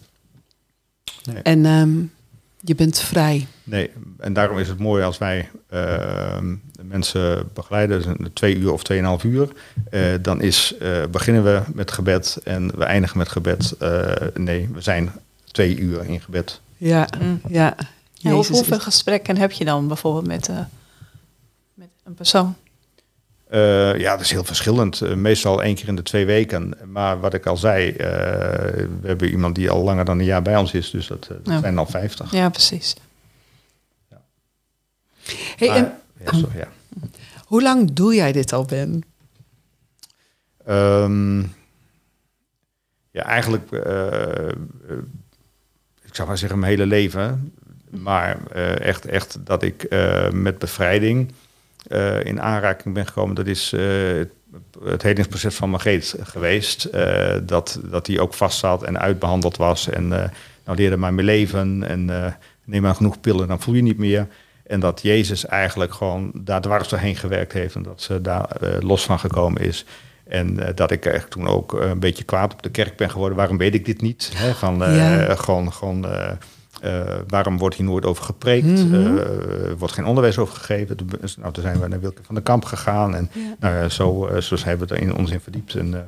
[1.23, 1.41] nee.
[1.41, 2.11] en um,
[2.59, 3.47] je bent vrij.
[3.63, 6.37] Nee, en daarom is het mooi als wij uh,
[6.81, 9.49] mensen begeleiden, twee uur of tweeënhalf uur.
[9.91, 13.75] Uh, dan is, uh, beginnen we met gebed en we eindigen met gebed.
[14.33, 15.11] nee, we zijn
[15.51, 16.61] twee uur in gebed.
[16.77, 17.41] Ja, mm.
[17.47, 17.75] ja.
[18.13, 20.59] ja hoe, hoeveel gesprekken heb je dan bijvoorbeeld met, uh,
[21.73, 22.55] met een persoon?
[23.53, 25.01] Uh, ja, dat is heel verschillend.
[25.01, 26.73] Uh, meestal één keer in de twee weken.
[26.85, 30.57] Maar wat ik al zei, we hebben iemand die al langer dan een jaar bij
[30.57, 30.89] ons is.
[30.89, 31.59] Dus dat, dat ja.
[31.59, 32.31] zijn al vijftig.
[32.31, 32.95] Ja, precies.
[34.09, 34.21] Ja.
[35.55, 35.93] Hey, maar, en,
[36.25, 36.67] ja, sorry, ja.
[37.45, 39.03] Hoe lang doe jij dit al, Ben?
[40.69, 41.55] Um,
[43.11, 43.71] ja, eigenlijk
[46.05, 47.53] ik zou maar zeggen, mijn hele leven.
[47.89, 49.87] Maar echt, echt dat ik
[50.31, 51.31] met bevrijding
[51.87, 53.81] eh, in aanraking ben gekomen, dat is eh,
[54.83, 56.83] het helingsproces van Margreet geweest.
[56.83, 59.89] eh, dat, dat die ook vast zat en uitbehandeld was.
[59.89, 60.07] En
[60.65, 61.83] nou leerde maar mee leven.
[61.83, 62.05] En
[62.63, 64.27] neem maar genoeg pillen, dan voel je niet meer.
[64.63, 67.75] En dat Jezus eigenlijk gewoon daar dwars doorheen gewerkt heeft.
[67.75, 69.85] En dat ze daar los van gekomen is.
[70.23, 73.37] En dat ik echt toen ook een beetje kwaad op de kerk ben geworden.
[73.37, 74.31] Waarom weet ik dit niet?
[74.35, 74.53] Hè?
[74.53, 75.35] Van, Ja.
[75.35, 76.05] Gewoon, gewoon
[77.27, 78.65] waarom wordt hier nooit over gepreekt?
[78.91, 79.05] Eh,
[79.69, 80.97] er wordt geen onderwijs over gegeven.
[81.39, 83.15] Nou, toen zijn we naar Wilke van der Kamp gegaan.
[83.15, 83.55] En Ja.
[83.59, 85.75] nou, zo, eh, zo zijn we er in ons in verdiept.
[85.75, 85.99] En, eh,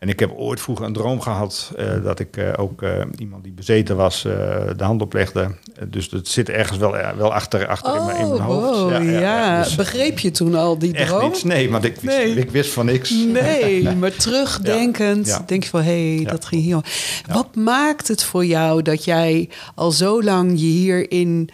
[0.00, 3.42] en ik heb ooit vroeger een droom gehad eh, dat ik eh, ook eh, iemand
[3.42, 5.54] die bezeten was de hand oplegde.
[5.88, 8.80] Dus het zit ergens wel, wel achter, achter in, mijn, in mijn Oh, hoofd.
[8.80, 9.62] wow, ja.
[9.62, 11.22] dus, Begreep je toen al die echt droom?
[11.28, 11.42] niets.
[11.44, 12.34] Nee, want ik Nee.
[12.34, 13.10] ik wist van niks.
[13.10, 15.32] Nee, maar terugdenkend Ja.
[15.34, 15.44] Ja.
[15.46, 16.30] denk je van, hé, hey, Ja.
[16.30, 16.84] dat ging hier.
[17.32, 21.50] Wat maakt het voor jou dat jij al zo lang je hierin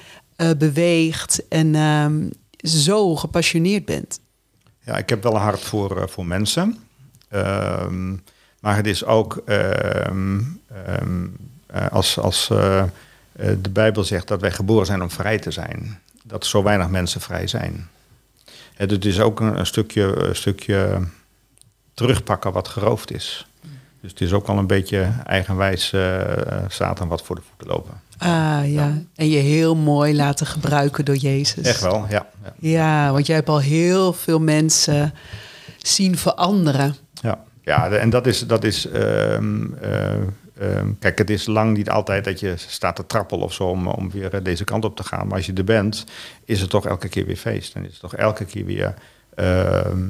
[0.59, 4.21] beweegt en ehm, zo gepassioneerd bent?
[4.85, 6.77] Ja, ik heb wel een hart voor, voor mensen.
[7.29, 8.15] Ehm,
[8.67, 10.41] maar het is ook ehm,
[10.85, 11.27] ehm,
[11.67, 12.89] eh, als, als eh, eh,
[13.63, 16.01] de Bijbel zegt dat wij geboren zijn om vrij te zijn.
[16.23, 17.89] Dat zo weinig mensen vrij zijn.
[18.75, 21.01] Het is ook een, een stukje, een stukje
[21.95, 23.47] terugpakken wat geroofd is.
[24.01, 26.21] Dus het is ook al een beetje eigenwijs eh
[26.69, 28.01] Satan wat voor de voeten lopen.
[28.19, 31.67] Ah ja, en je heel mooi laten gebruiken door Jezus.
[31.67, 32.27] Echt wel, ja.
[32.43, 32.53] ja.
[32.59, 35.15] Ja, want jij hebt al heel veel mensen
[35.79, 36.97] zien veranderen.
[37.23, 38.47] Ja, ja en dat is.
[38.47, 40.13] Dat is ehm, eh,
[40.59, 43.87] ehm, kijk, het is lang niet altijd dat je staat te trappelen of zo om,
[43.89, 45.27] om weer eh, deze kant op te gaan.
[45.27, 46.05] Maar als je er bent,
[46.45, 47.75] is het toch elke keer weer feest.
[47.75, 48.95] En is het toch elke keer weer
[49.35, 50.09] ehm,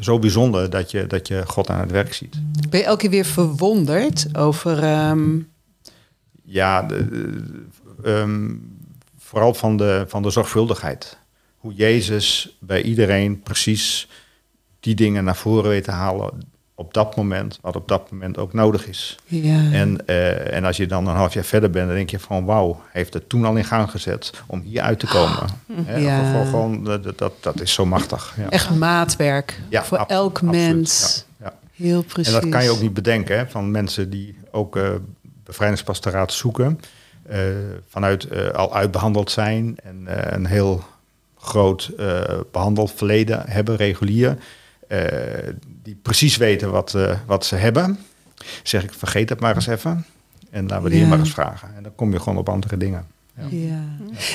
[0.00, 2.36] zo bijzonder dat je, dat je God aan het werk ziet.
[2.70, 4.84] Ben je elke keer weer verwonderd over...
[6.44, 8.58] Ja, de, de-
[9.18, 11.18] vooral van de, van de zorgvuldigheid.
[11.56, 14.08] Hoe Jezus bij iedereen precies
[14.80, 16.51] die dingen naar voren weet te halen
[16.82, 19.16] op dat moment, wat op dat moment ook nodig is.
[19.24, 19.70] ja.
[19.72, 22.44] En, eh, en als je dan een half jaar verder bent, dan denk je van
[22.44, 25.48] wauw, heeft het toen al in gang gezet om hier uit te komen.
[25.72, 26.30] Hè, Ja.
[26.30, 28.34] gewoon, gewoon, dat, dat, dat is zo machtig.
[28.36, 28.48] Ja.
[28.50, 31.24] Echt maatwerk Ja, voor ab- elk absoluut, mens.
[31.40, 31.84] Ja, ja.
[31.84, 32.34] Heel precies.
[32.34, 34.90] En dat kan je ook niet bedenken hè, van mensen die ook eh
[35.44, 36.80] bevrijdingspastoraat zoeken,
[37.22, 37.38] eh,
[37.88, 40.84] vanuit eh, al uitbehandeld zijn en eh, een heel
[41.38, 42.20] groot eh,
[42.52, 44.36] behandeld verleden hebben, regulier, eh,
[45.82, 47.98] die precies weten wat, eh, wat ze hebben.
[48.62, 50.04] Zeg ik, vergeet het maar eens even
[50.50, 51.06] en laten we die Ja.
[51.06, 51.76] maar eens vragen.
[51.76, 53.06] En dan kom je gewoon op andere dingen.
[53.36, 53.46] Ja.
[53.50, 53.84] Ja.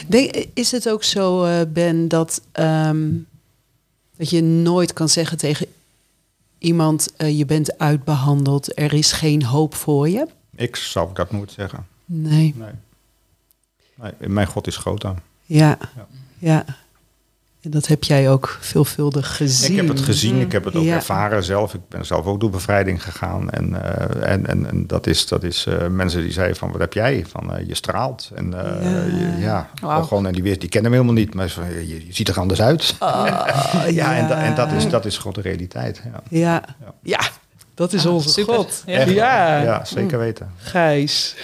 [0.08, 3.08] Denk, is het ook zo, eh, Ben, dat, ehm,
[4.18, 5.68] dat je nooit kan zeggen tegen
[6.58, 10.28] iemand: eh, je bent uitbehandeld, er is geen hoop voor je?
[10.56, 11.86] Ik zou dat nooit zeggen.
[12.06, 12.56] Nee.
[12.58, 14.12] Nee.
[14.20, 15.14] nee mijn God is groter.
[15.46, 15.78] Ja.
[15.96, 16.08] Ja.
[16.38, 16.66] Ja.
[17.68, 19.72] En dat heb jij ook veelvuldig gezien.
[19.72, 20.96] Ik heb het gezien, ik heb het ook Ja.
[20.96, 21.74] ervaren zelf.
[21.74, 23.50] Ik ben zelf ook door bevrijding gegaan.
[23.50, 26.80] En, eh, en, en, en dat is, dat is eh, mensen die zeiden van, wat
[26.80, 27.26] heb jij?
[27.30, 28.32] Van, eh, je straalt.
[28.36, 29.04] En eh, Ja.
[29.04, 30.04] je- ja, Wauw.
[30.04, 31.34] gewoon, en die, wist- die kennen me helemaal niet.
[31.34, 32.96] Maar van, je, je ziet er anders uit.
[33.00, 36.02] Ah, ja, en, da- en dat, is, dat is gewoon de realiteit.
[36.30, 36.62] Ja.
[37.02, 37.22] Ja.
[37.76, 38.56] Dat is Ah, onze super.
[38.56, 38.84] God.
[38.86, 39.02] Ja.
[39.06, 39.62] Ja.
[39.62, 40.52] ja, zeker weten.
[40.58, 41.36] Gijs.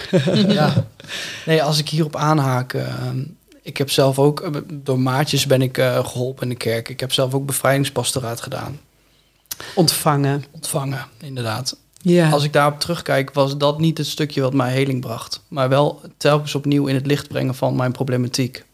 [0.48, 0.74] ja.
[1.46, 2.74] Nee, als ik hierop aanhaak.
[2.74, 2.86] eh,
[3.64, 6.90] ik heb zelf ook, eh, door maatjes ben ik eh, geholpen in de kerk.
[6.90, 8.80] Ik heb zelf ook bevrijdingspastoraat gedaan.
[9.76, 10.44] Ontvangen.
[10.52, 11.78] Ontvangen, inderdaad.
[12.02, 12.30] Ja.
[12.30, 15.42] Als ik daarop terugkijk, was dat niet het stukje wat mij heling bracht.
[15.48, 18.66] Maar wel telkens opnieuw in het licht brengen van mijn problematiek.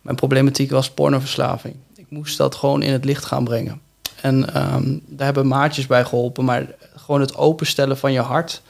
[0.00, 1.74] Mijn problematiek was pornoverslaving.
[1.96, 3.80] Ik moest dat gewoon in het licht gaan brengen.
[4.20, 6.44] En ehm, daar hebben maatjes bij geholpen.
[6.44, 8.62] Maar gewoon het openstellen van je hart.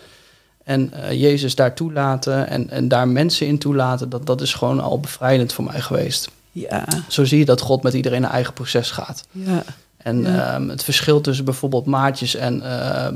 [0.69, 2.49] En eh, Jezus daar toelaten.
[2.49, 4.09] En, en daar mensen in toelaten.
[4.09, 6.31] Dat, dat is gewoon al bevrijdend voor mij geweest.
[6.53, 6.85] ja.
[7.09, 9.25] Zo zie je dat God met iedereen een eigen proces gaat.
[9.31, 9.63] Ja.
[9.97, 10.55] En Ja.
[10.55, 13.09] ehm, het verschil tussen bijvoorbeeld maatjes en eh,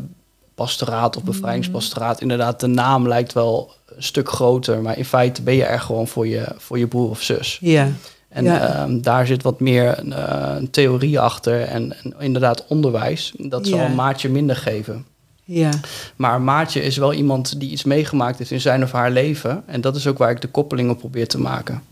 [0.54, 5.54] pastoraat of bevrijdingspastoraat, inderdaad, de naam lijkt wel een stuk groter, maar in feite ben
[5.54, 7.58] je er gewoon voor je, voor je broer of zus.
[7.60, 7.88] Ja.
[8.28, 8.60] En Ja.
[8.74, 13.32] ehm, daar zit wat meer een, eh, een theorie achter en, en inderdaad onderwijs.
[13.36, 15.04] Dat zal een maatje minder geven.
[15.44, 15.70] Ja.
[16.16, 19.62] Maar een maatje is wel iemand die iets meegemaakt heeft in zijn of haar leven.
[19.66, 21.82] En dat is ook waar ik de koppeling op probeer te maken.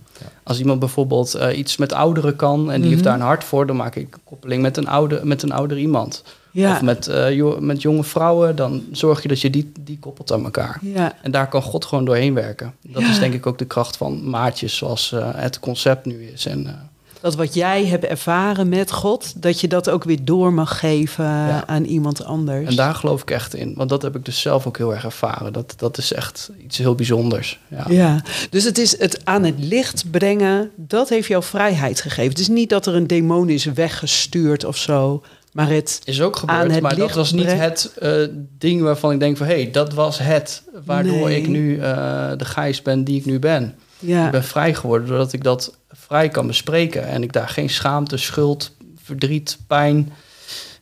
[0.43, 3.11] Als iemand bijvoorbeeld eh, iets met ouderen kan en die heeft Mhm.
[3.11, 5.79] daar een hart voor, dan maak ik een koppeling met een, oude, met een ouder
[5.79, 6.23] iemand.
[6.51, 6.73] Ja.
[6.73, 10.33] Of met, eh, jo- met jonge vrouwen, dan zorg je dat je die, die koppelt
[10.33, 10.79] aan elkaar.
[10.83, 11.13] Ja.
[11.23, 12.75] En daar kan God gewoon doorheen werken.
[12.83, 13.09] Dat Ja.
[13.11, 16.47] is denk ik ook de kracht van maatjes zoals eh, het concept nu is.
[16.47, 16.73] En, eh,
[17.21, 21.25] Dat wat jij hebt ervaren met God, dat je dat ook weer door mag geven
[21.25, 21.63] Ja.
[21.67, 22.69] aan iemand anders.
[22.69, 23.73] En daar geloof ik echt in.
[23.77, 25.53] Want dat heb ik dus zelf ook heel erg ervaren.
[25.53, 27.59] Dat, dat is echt iets heel bijzonders.
[27.69, 27.85] Ja.
[27.89, 32.31] Ja, dus het is het aan het licht brengen, dat heeft jou vrijheid gegeven.
[32.31, 36.01] Het is niet dat er een demon is weggestuurd of zo, maar het...
[36.05, 37.63] Is ook gebeurd, maar dat was niet brengen.
[37.63, 38.13] het eh,
[38.59, 39.47] ding waarvan ik denk van...
[39.47, 41.37] hé, hey, dat was het waardoor Nee.
[41.41, 43.75] ik nu eh, de Gijs ben die ik nu ben.
[43.99, 45.79] Ja, Ik ben vrij geworden doordat ik dat
[46.11, 47.07] vrij kan bespreken.
[47.07, 50.13] En ik daar geen schaamte, schuld, verdriet, pijn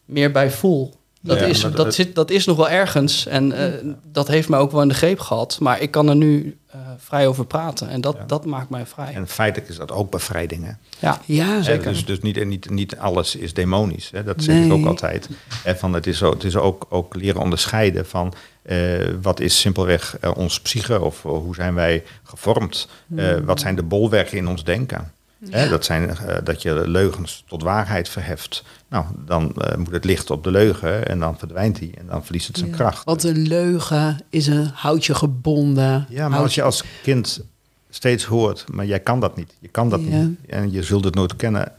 [0.05, 0.97] meer bij voel.
[1.21, 3.27] Dat, Ja, is, dat, dat- zit, dat is nog wel ergens.
[3.27, 5.59] En eh, dat heeft mij ook wel in de greep gehad.
[5.61, 7.89] Maar ik kan er nu eh, vrij over praten.
[7.89, 8.25] En dat, Ja.
[8.27, 9.15] dat maakt mij vrij.
[9.15, 10.65] En feitelijk is dat ook bevrijding.
[10.65, 10.71] Hè?
[10.99, 11.21] ja.
[11.25, 11.93] ja, Zeker.
[11.93, 14.11] Dus, dus niet, niet, niet alles is demonisch.
[14.13, 14.25] Hè?
[14.25, 15.29] Dat zeg ik ook altijd.
[15.65, 18.77] Hè, van het is, ook, het is ook, ook leren onderscheiden van eh,
[19.23, 22.89] wat is simpelweg ons psyche of hoe zijn wij gevormd?
[23.17, 25.13] Eh, wat zijn de bolwerken in ons denken?
[25.51, 28.65] Hè, dat zijn eh, dat je leugens tot waarheid verheft.
[28.89, 32.25] Nou, dan eh, moet het licht op de leugen en dan verdwijnt die en dan
[32.25, 32.77] verliest het zijn Ja.
[32.77, 33.05] kracht.
[33.05, 36.07] Want een leugen is een houtje gebonden.
[36.09, 37.41] Ja, maar als je als kind
[37.91, 40.07] steeds hoort, maar jij kan dat niet, je kan dat Ja.
[40.23, 41.73] niet en je zult het nooit kennen,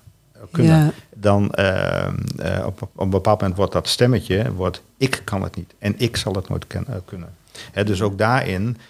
[0.52, 0.92] kunnen, Ja.
[1.16, 5.56] dan eh, eh, op, op een bepaald moment wordt dat stemmetje, wordt ik kan het
[5.56, 7.30] niet en ik zal het nooit eh, kunnen.
[7.72, 8.84] Hè, dus ook daarin eh,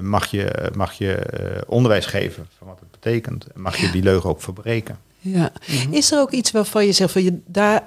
[0.00, 3.46] mag je, mag je eh, onderwijs geven van wat het betekent.
[3.46, 4.98] En mag je die leugen ook verbreken.
[5.18, 5.52] Ja.
[5.66, 5.92] Mhm.
[5.92, 7.86] Is er ook iets waarvan je zegt van je daar,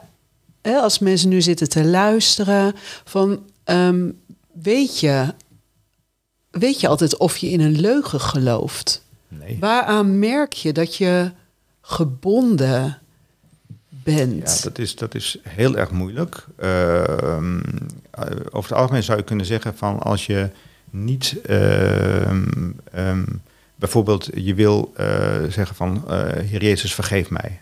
[0.62, 4.10] hè, als mensen nu zitten te luisteren, van ehm,
[4.52, 5.34] weet je,
[6.52, 9.04] weet je altijd of je in een leugen gelooft?
[9.28, 9.58] Nee.
[9.60, 11.32] Waaraan merk je dat je
[11.82, 13.00] gebonden
[13.90, 14.58] bent?
[14.58, 16.46] Ja, dat is, dat is heel erg moeilijk.
[16.58, 17.60] Ehm,
[18.12, 20.50] eh, over het algemeen zou je kunnen zeggen van als je
[21.04, 23.24] niet ehm, ehm,
[23.76, 27.62] bijvoorbeeld je wil eh, zeggen van eh Heer Jezus vergeef mij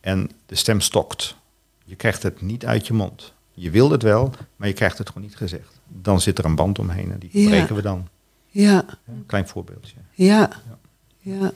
[0.00, 1.36] en de stem stokt.
[1.84, 3.32] Je krijgt het niet uit je mond.
[3.52, 5.80] Je wil het wel, maar je krijgt het gewoon niet gezegd.
[5.88, 7.48] Dan zit er een band omheen en die Ja.
[7.48, 8.08] breken we dan.
[8.48, 9.96] Ja, Een klein voorbeeldje.
[10.14, 10.78] ja, ja.
[11.22, 11.52] Ja,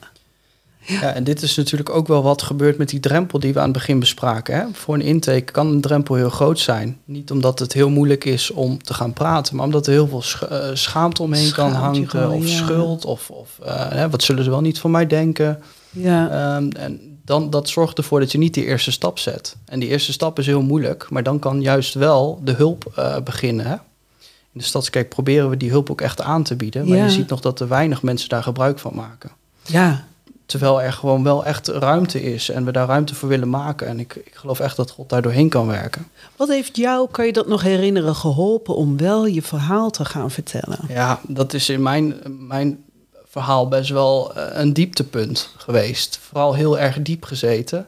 [0.86, 3.72] en dit is natuurlijk ook wel wat gebeurt met die drempel die we aan het
[3.72, 4.54] begin bespraken.
[4.56, 4.64] Hè?
[4.72, 6.98] Voor een intake kan een drempel heel groot zijn.
[7.04, 10.48] Niet omdat het heel moeilijk is om te gaan praten, maar omdat er heel veel
[10.48, 12.08] eh, schaamte omheen kan hangen.
[12.10, 12.56] gewoon, of ja.
[12.56, 15.62] schuld, of, of eh, hè, wat zullen ze wel niet van mij denken.
[15.90, 16.30] ja.
[16.56, 19.56] Ehm, en dan, dat zorgt ervoor dat je niet die eerste stap zet.
[19.64, 23.16] En die eerste stap is heel moeilijk, maar dan kan juist wel de hulp eh,
[23.24, 23.66] beginnen.
[23.66, 23.72] Hè?
[23.72, 26.88] In de Stadskerk proberen we die hulp ook echt aan te bieden.
[26.88, 27.04] Maar Ja.
[27.04, 29.30] je ziet nog dat er weinig mensen daar gebruik van maken.
[29.62, 30.04] ja.
[30.46, 33.86] Terwijl er gewoon wel echt ruimte is en we daar ruimte voor willen maken.
[33.86, 36.06] En ik, ik geloof echt dat God daar doorheen kan werken.
[36.36, 40.30] Wat heeft jou, kan je dat nog herinneren, geholpen om wel je verhaal te gaan
[40.30, 40.78] vertellen?
[40.88, 42.84] Ja, dat is in mijn, mijn
[43.24, 46.18] verhaal best wel eh, een dieptepunt geweest.
[46.22, 47.86] Vooral heel erg diep gezeten.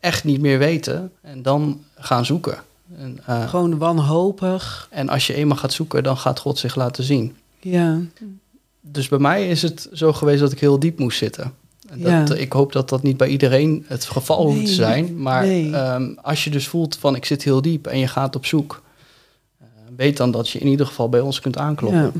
[0.00, 2.58] Echt niet meer weten en dan gaan zoeken.
[2.98, 4.88] En, eh, Gewoon wanhopig.
[4.90, 7.36] en als je eenmaal gaat zoeken, dan gaat God zich laten zien.
[7.60, 7.98] Ja,
[8.80, 11.54] Dus bij mij is het zo geweest dat ik heel diep moest zitten.
[11.96, 12.34] Dat, Ja.
[12.34, 15.22] Ik hoop dat dat niet bij iedereen het geval hoeft te Nee, zijn.
[15.22, 15.72] Maar nee.
[15.74, 18.82] ehm, als je dus voelt van ik zit heel diep en je gaat op zoek...
[19.60, 22.00] eh, weet dan dat je in ieder geval bij ons kunt aankloppen.
[22.02, 22.12] ja.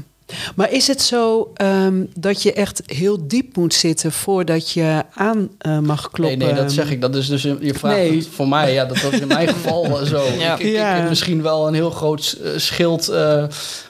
[0.54, 5.48] Maar is het zo ehm, dat je echt heel diep moet zitten voordat je aan
[5.58, 6.38] eh, mag kloppen?
[6.38, 7.00] Nee, nee, dat zeg ik.
[7.00, 8.16] Dat is dus, je vraagt Nee.
[8.16, 8.72] het voor mij.
[8.72, 10.22] Ja, dat, dat is in mijn geval eh, zo.
[10.38, 10.54] Ja.
[10.58, 13.08] Ik, ik, heb misschien wel een heel groot eh, schild...
[13.08, 13.44] eh,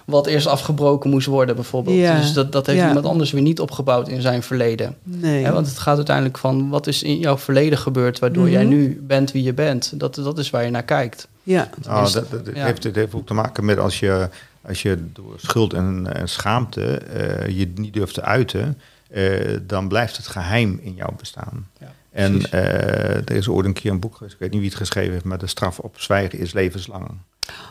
[0.05, 1.97] wat eerst afgebroken moest worden bijvoorbeeld.
[1.97, 2.21] Ja.
[2.21, 2.89] Dus dat, dat heeft Ja.
[2.89, 4.97] iemand anders weer niet opgebouwd in zijn verleden.
[5.03, 5.45] Nee.
[5.45, 8.75] Hè, want het gaat uiteindelijk van wat is in jouw verleden gebeurd waardoor jij Mhm.
[8.75, 9.93] nu bent wie je bent.
[9.95, 11.29] Dat, dat is waar je naar kijkt.
[11.43, 11.69] ja.
[11.87, 12.65] Nou, Dus- dat, dat, dat ja.
[12.65, 14.29] heeft, het heeft ook te maken met als je,
[14.67, 19.89] als je door schuld en, en schaamte eh, je niet durft te uiten, eh, dan
[19.89, 21.69] blijft het geheim in jouw bestaan.
[21.81, 24.69] Ja, en eh, er is ooit een keer een boek geweest, ik weet niet wie
[24.69, 27.11] het geschreven heeft, maar de straf op zwijgen is levenslang.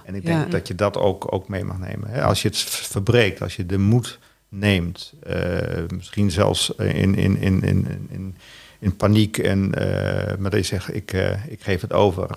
[0.05, 0.49] En ik denk Ja.
[0.49, 2.09] dat je dat ook, ook mee mag nemen.
[2.09, 2.23] Hè?
[2.23, 7.63] Als je het verbreekt, als je de moed neemt, eh, misschien zelfs in, in, in,
[7.63, 8.35] in, in,
[8.79, 12.29] in, paniek, en, eh, maar dat je zegt, ik, eh, ik geef het over.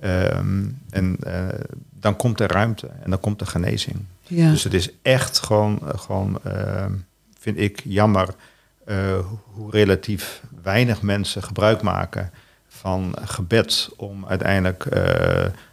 [0.00, 1.48] Ehm, en eh,
[2.00, 4.04] dan komt er ruimte en dan komt er genezing.
[4.22, 4.50] ja.
[4.50, 6.92] Dus het is echt gewoon, eh, gewoon ehm,
[7.38, 8.28] vind ik jammer
[8.84, 9.18] eh,
[9.52, 12.30] hoe relatief weinig mensen gebruik maken
[12.68, 14.92] van gebed om uiteindelijk eh,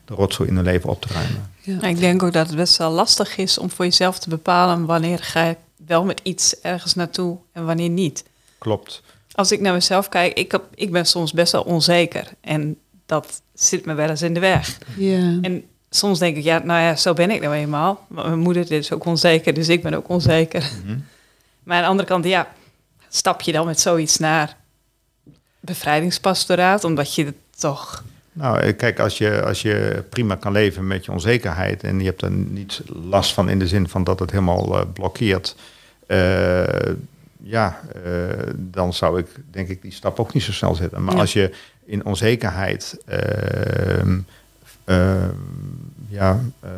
[0.06, 1.52] de rotzooi in hun leven op te ruimen.
[1.62, 1.74] ja.
[1.76, 4.86] Nou, ik denk ook dat het best wel lastig is om voor jezelf te bepalen
[4.86, 8.24] wanneer ga ik wel met iets ergens naartoe en wanneer niet.
[8.58, 9.02] Klopt.
[9.32, 12.28] Als ik naar mezelf kijk, ik, heb, ik ben soms best wel onzeker.
[12.42, 12.78] En
[13.14, 14.78] dat zit me wel eens in de weg.
[14.98, 15.38] ja.
[15.42, 18.06] En soms denk ik, ja, nou ja, zo ben ik nou eenmaal.
[18.08, 20.72] Maar mijn moeder is ook onzeker, dus ik ben ook onzeker.
[20.86, 20.98] Mhm.
[21.64, 22.48] Maar aan de andere kant, ja,
[23.10, 24.58] stap je dan met zoiets naar
[25.60, 28.04] bevrijdingspastoraat, omdat je het toch...
[28.32, 32.06] Nou, eh, kijk, als je, als je prima kan leven met je onzekerheid en je
[32.06, 35.56] hebt er niet last van in de zin van dat het helemaal eh, blokkeert,
[36.08, 36.64] eh,
[37.44, 38.12] ja, eh,
[38.56, 41.04] dan zou ik denk ik die stap ook niet zo snel zetten.
[41.04, 41.20] Maar Ja.
[41.20, 41.52] als je
[41.86, 44.20] in onzekerheid ehm,
[44.84, 45.30] ehm,
[46.08, 46.72] ja, ehm,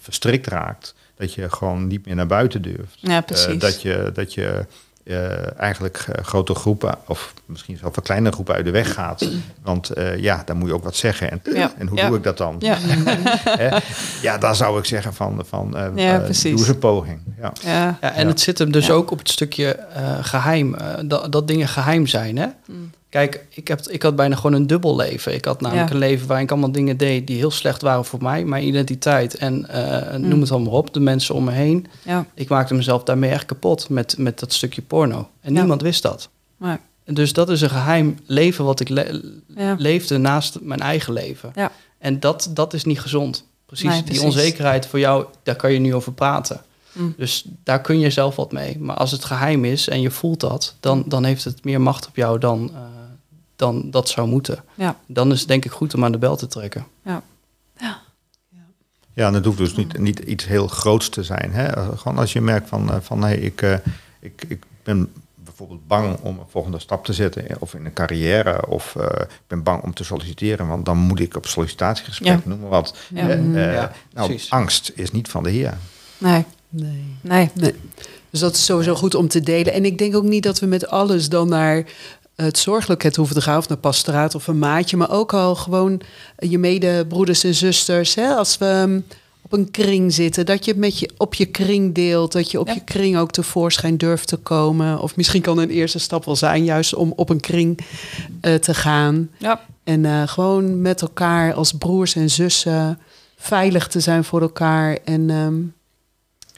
[0.00, 2.94] verstrikt raakt, dat je gewoon niet meer naar buiten durft.
[2.96, 3.46] Ja, precies.
[3.46, 4.66] Eh, dat je, dat je
[5.04, 9.28] eh, eigenlijk eh, grote groepen, of misschien zelfs wel kleine groepen uit de weg gaat.
[9.62, 11.30] Want eh, ja, dan moet je ook wat zeggen.
[11.30, 12.06] En, Ja, en hoe ja.
[12.08, 12.56] doe ik dat dan?
[12.58, 12.76] Ja,
[13.44, 13.76] Hè?
[14.22, 16.50] ja, daar zou ik zeggen van, van Ja, precies.
[16.50, 17.20] doe eens een poging.
[17.40, 17.52] Ja.
[17.62, 17.98] ja.
[18.00, 18.28] Ja, en Ja.
[18.28, 18.92] het zit hem dus Ja.
[18.92, 22.36] ook op het stukje eh, geheim, eh, dat, dat dingen geheim zijn.
[22.36, 22.46] Hè?
[22.66, 22.90] Mm.
[23.08, 25.34] Kijk, ik, heb, ik had bijna gewoon een dubbel leven.
[25.34, 25.94] Ik had namelijk Ja.
[25.94, 28.44] een leven waarin ik allemaal dingen deed die heel slecht waren voor mij.
[28.44, 30.40] Mijn identiteit en eh, noem Mm.
[30.40, 31.86] het allemaal op, de mensen om me heen.
[32.02, 32.26] ja.
[32.34, 35.28] Ik maakte mezelf daarmee echt kapot met, met dat stukje porno.
[35.40, 35.58] En Ja.
[35.58, 36.28] niemand wist dat.
[36.56, 39.20] Maar, Dus dat is een geheim leven wat ik le-
[39.78, 41.52] leefde naast mijn eigen leven.
[41.54, 41.72] Ja.
[41.98, 43.44] En dat, dat is niet gezond.
[43.66, 46.60] Precies, Nee, die onzekerheid voor jou, daar kan je nu over praten.
[46.92, 47.14] Mm.
[47.16, 48.78] Dus daar kun je zelf wat mee.
[48.78, 52.06] Maar als het geheim is en je voelt dat, dan, dan heeft het meer macht
[52.06, 52.80] op jou dan, eh,
[53.58, 54.64] dan dat zou moeten.
[54.74, 54.96] Ja.
[55.06, 56.86] Dan is het denk ik goed om aan de bel te trekken.
[59.14, 61.52] Ja, en het hoeft dus niet, niet iets heel groots te zijn.
[61.52, 61.64] Hè?
[61.66, 63.74] Eh, Gewoon als je merkt van, eh, van hey, ik, eh,
[64.20, 68.66] ik, ik ben bijvoorbeeld bang om een volgende stap te zetten, of in een carrière,
[68.68, 72.40] of eh, ik ben bang om te solliciteren, want dan moet ik op sollicitatiegesprek, Ja.
[72.44, 72.96] noem maar wat.
[73.14, 73.28] Ja.
[73.28, 74.50] Eh, eh, Ja, nou, precies.
[74.50, 75.76] angst is niet van de Heer.
[76.18, 77.04] Nee, Nee.
[77.20, 77.50] nee.
[77.54, 77.74] nee.
[78.30, 79.72] Dus dat is sowieso goed om te delen.
[79.72, 81.84] En ik denk ook niet dat we met alles dan naar
[82.42, 83.58] het zorgloket hoeven te gaan...
[83.58, 84.96] of naar pastoraat of een maatje...
[84.96, 86.00] maar ook al gewoon
[86.38, 88.14] je medebroeders en zusters.
[88.14, 88.34] Hè?
[88.34, 89.06] Als we um,
[89.42, 92.32] op een kring zitten, dat je het met je op je kring deelt...
[92.32, 92.74] dat je op Ja.
[92.74, 95.00] je kring ook tevoorschijn durft te komen.
[95.00, 96.64] Of misschien kan een eerste stap wel zijn...
[96.64, 97.78] juist om op een kring
[98.40, 99.30] eh, te gaan.
[99.38, 102.98] Ja, En eh, gewoon met elkaar als broers en zussen
[103.36, 104.98] veilig te zijn voor elkaar.
[105.04, 105.54] En ehm,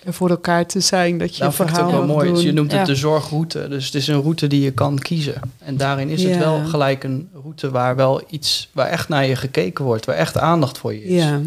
[0.05, 2.29] er voor elkaar te zijn dat je Nou, vind ik het verhaal ook wel mooi.
[2.29, 2.47] Dus doen.
[2.47, 2.79] je noemt Ja.
[2.79, 3.69] het de zorgroute.
[3.69, 5.41] Dus het is een route die je kan kiezen.
[5.59, 9.37] En daarin is het wel gelijk een route waar wel iets, waar echt naar je
[9.37, 11.23] gekeken wordt, waar echt aandacht voor je is.
[11.23, 11.41] Ja,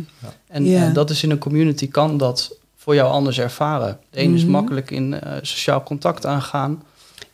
[0.48, 0.84] En, Ja.
[0.84, 4.00] en dat is in een community, kan dat voor jou anders ervaren.
[4.10, 4.52] De een is Mhm.
[4.52, 6.84] makkelijk in eh, sociaal contact aangaan.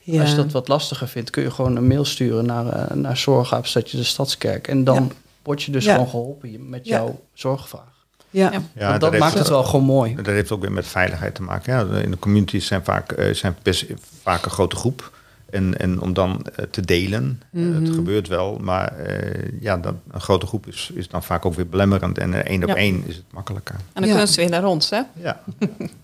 [0.01, 0.21] ja.
[0.21, 3.17] Als je dat wat lastiger vindt, kun je gewoon een mail sturen naar, uh, naar
[3.17, 4.67] Zorgaapstadje de Stadskerk.
[4.67, 5.07] En dan Ja.
[5.43, 5.93] word je dus Ja.
[5.93, 6.95] gewoon geholpen met Ja.
[6.97, 7.88] jouw zorgvraag.
[8.29, 8.51] Ja.
[8.51, 8.61] Ja.
[8.73, 10.15] Ja, Want dat heeft- maakt het wel gewoon mooi.
[10.15, 11.73] Dat heeft ook weer met veiligheid te maken.
[11.73, 12.01] Hè.
[12.03, 13.85] In de communities zijn vaak, eh, zijn best
[14.23, 15.11] vaak een grote groep.
[15.51, 17.93] En, en om dan eh, te delen, eh, het Mhm.
[17.93, 21.67] gebeurt wel, maar eh, ja, dat, een grote groep is, is dan vaak ook weer
[21.69, 22.17] belemmerend.
[22.17, 22.75] En één op Ja.
[22.75, 23.75] één is het makkelijker.
[23.75, 24.09] en dan Ja.
[24.09, 24.97] kunnen ze weer naar ons, hè?
[24.97, 25.07] Ja,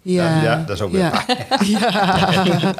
[0.01, 0.35] Ja.
[0.35, 1.23] Ja, ja, dat is ook weer ja.
[1.63, 2.73] Ja.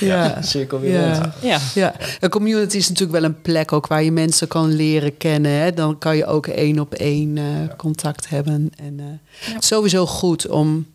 [0.00, 0.42] Ja.
[0.42, 1.18] Cirkel weer Ja.
[1.18, 1.32] rond.
[1.42, 1.58] Ja.
[1.74, 5.50] Ja, een community is natuurlijk wel een plek ook waar je mensen kan leren kennen.
[5.52, 5.72] Hè.
[5.72, 7.44] Dan kan je ook één op één eh,
[7.76, 8.70] contact hebben.
[8.76, 9.52] En eh, Ja.
[9.52, 10.86] het is sowieso goed om.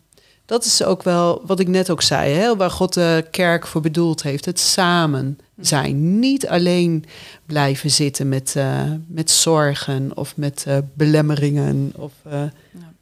[0.48, 3.80] Dat is ook wel wat ik net ook zei, hè, waar God de kerk voor
[3.80, 4.44] bedoeld heeft.
[4.44, 6.18] Het samen zijn.
[6.18, 7.04] Niet alleen
[7.46, 12.42] blijven zitten met, eh, met zorgen of met eh, belemmeringen of eh,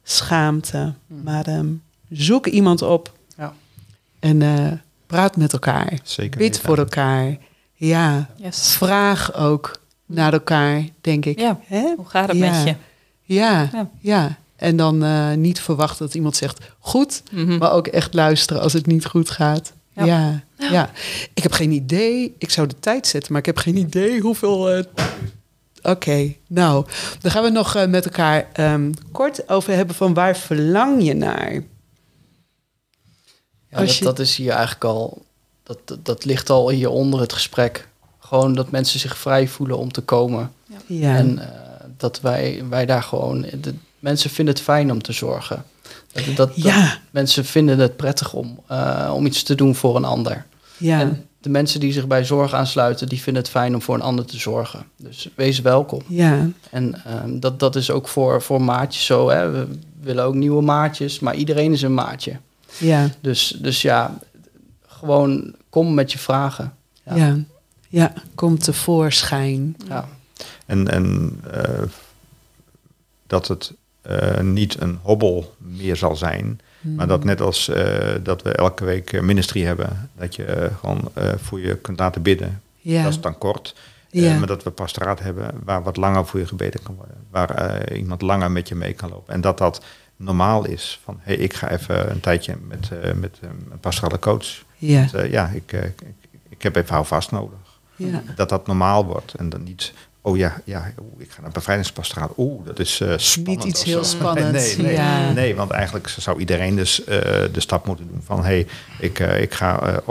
[0.03, 0.93] schaamte.
[1.23, 1.67] Maar ehm,
[2.09, 3.53] zoek iemand op Ja.
[4.19, 4.71] en eh,
[5.05, 5.99] praat met elkaar.
[6.03, 6.37] zeker.
[6.39, 6.61] Bid weten.
[6.63, 7.37] voor elkaar.
[7.73, 8.71] Ja, Yes.
[8.75, 11.39] vraag ook naar elkaar, denk ik.
[11.39, 11.59] Ja.
[11.65, 11.93] Hè?
[11.97, 12.51] Hoe gaat het Ja.
[12.51, 12.75] met je?
[13.35, 14.37] Ja, Ja.
[14.57, 17.57] En dan eh, niet verwachten dat iemand zegt goed, Mhm.
[17.57, 19.73] maar ook echt luisteren als het niet goed gaat.
[19.93, 20.05] Ja.
[20.05, 20.43] Ja.
[20.71, 20.89] Ja,
[21.33, 22.35] Ik heb geen idee.
[22.37, 24.69] Ik zou de tijd zetten, maar ik heb geen idee hoeveel.
[24.71, 24.83] eh,
[25.81, 26.85] Oké, nou,
[27.21, 31.13] dan gaan we nog eh, met elkaar ehm, kort over hebben van waar verlang je
[31.13, 31.53] naar?
[33.69, 35.25] Ja, dat, je- dat is hier eigenlijk al,
[35.63, 37.87] dat, dat, dat ligt al hier onder het gesprek.
[38.19, 40.51] Gewoon dat mensen zich vrij voelen om te komen.
[40.85, 45.11] Ja, En eh, dat wij, wij daar gewoon, de, mensen vinden het fijn om te
[45.11, 45.63] zorgen.
[46.11, 49.95] Dat, dat, dat- ja, mensen vinden het prettig om, eh, om iets te doen voor
[49.95, 50.45] een ander.
[50.77, 50.99] ja.
[50.99, 54.01] En de mensen die zich bij zorg aansluiten, die vinden het fijn om voor een
[54.01, 54.85] ander te zorgen.
[54.97, 56.01] Dus wees welkom.
[56.07, 56.49] ja.
[56.69, 59.29] En ehm, dat, dat is ook voor, voor maatjes zo.
[59.29, 59.51] Hè.
[59.51, 59.67] We
[60.01, 62.37] willen ook nieuwe maatjes, maar iedereen is een maatje.
[62.77, 63.09] ja.
[63.21, 64.17] Dus, dus ja,
[64.87, 66.73] gewoon kom met je vragen.
[67.05, 67.15] Ja.
[67.15, 67.37] Ja.
[67.89, 69.75] ja, komt tevoorschijn.
[69.87, 70.07] Ja.
[70.65, 71.81] En, en eh,
[73.27, 73.73] dat het
[74.07, 76.59] eh, niet een hobbel meer zal zijn.
[76.81, 81.11] Maar dat net als eh, dat we elke week eh, ministry hebben, dat je gewoon
[81.37, 82.61] voor je kunt laten bidden.
[82.77, 83.75] Ja, Dat is dan kort.
[84.09, 84.37] Ja.
[84.37, 87.15] maar dat we pastoraat hebben waar wat langer voor je gebeden kan worden.
[87.29, 89.33] Waar iemand langer met je mee kan lopen.
[89.33, 89.83] En dat dat
[90.15, 90.99] normaal is.
[91.03, 94.63] Van, hey, ik ga even een tijdje met, met een pastorale coach.
[94.77, 95.07] ja.
[95.11, 96.03] Want, ja, ik, ik,
[96.49, 97.79] ik heb even houvast nodig.
[97.95, 98.23] Ja.
[98.35, 99.33] Dat dat normaal wordt.
[99.33, 99.93] En dan niet,
[100.27, 102.31] oh ja, ja ik ga naar bevrijdingspastoraat.
[102.37, 103.57] Oeh, dat is eh spannend.
[103.57, 105.31] Niet iets heel spannends, Nee, nee, ja.
[105.31, 107.17] nee, want eigenlijk zou iedereen dus eh,
[107.53, 108.37] de stap moeten doen van...
[108.37, 108.67] hé, hey,
[108.99, 110.01] ik, eh, ik ga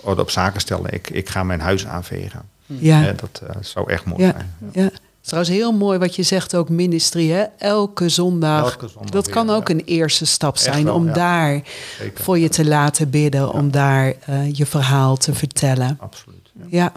[0.00, 0.92] orde op zaken stellen.
[0.92, 2.42] Ik, ik ga mijn huis aanvegen.
[2.66, 3.06] Ja.
[3.06, 4.30] Eh, dat zou echt mooi Ja.
[4.30, 4.54] zijn.
[4.72, 4.90] Ja.
[5.20, 7.44] Trouwens heel mooi wat je zegt ook ministry, hè?
[7.58, 8.72] Elke zondag.
[8.72, 9.74] Elke zondag dat weer, kan ook ja.
[9.74, 11.12] een eerste stap zijn wel, om ja.
[11.12, 11.62] daar
[11.98, 12.24] Zeker.
[12.24, 14.14] voor je te laten bidden, om daar
[14.52, 15.96] je verhaal te vertellen.
[16.00, 16.50] Absoluut.
[16.68, 16.92] Ja.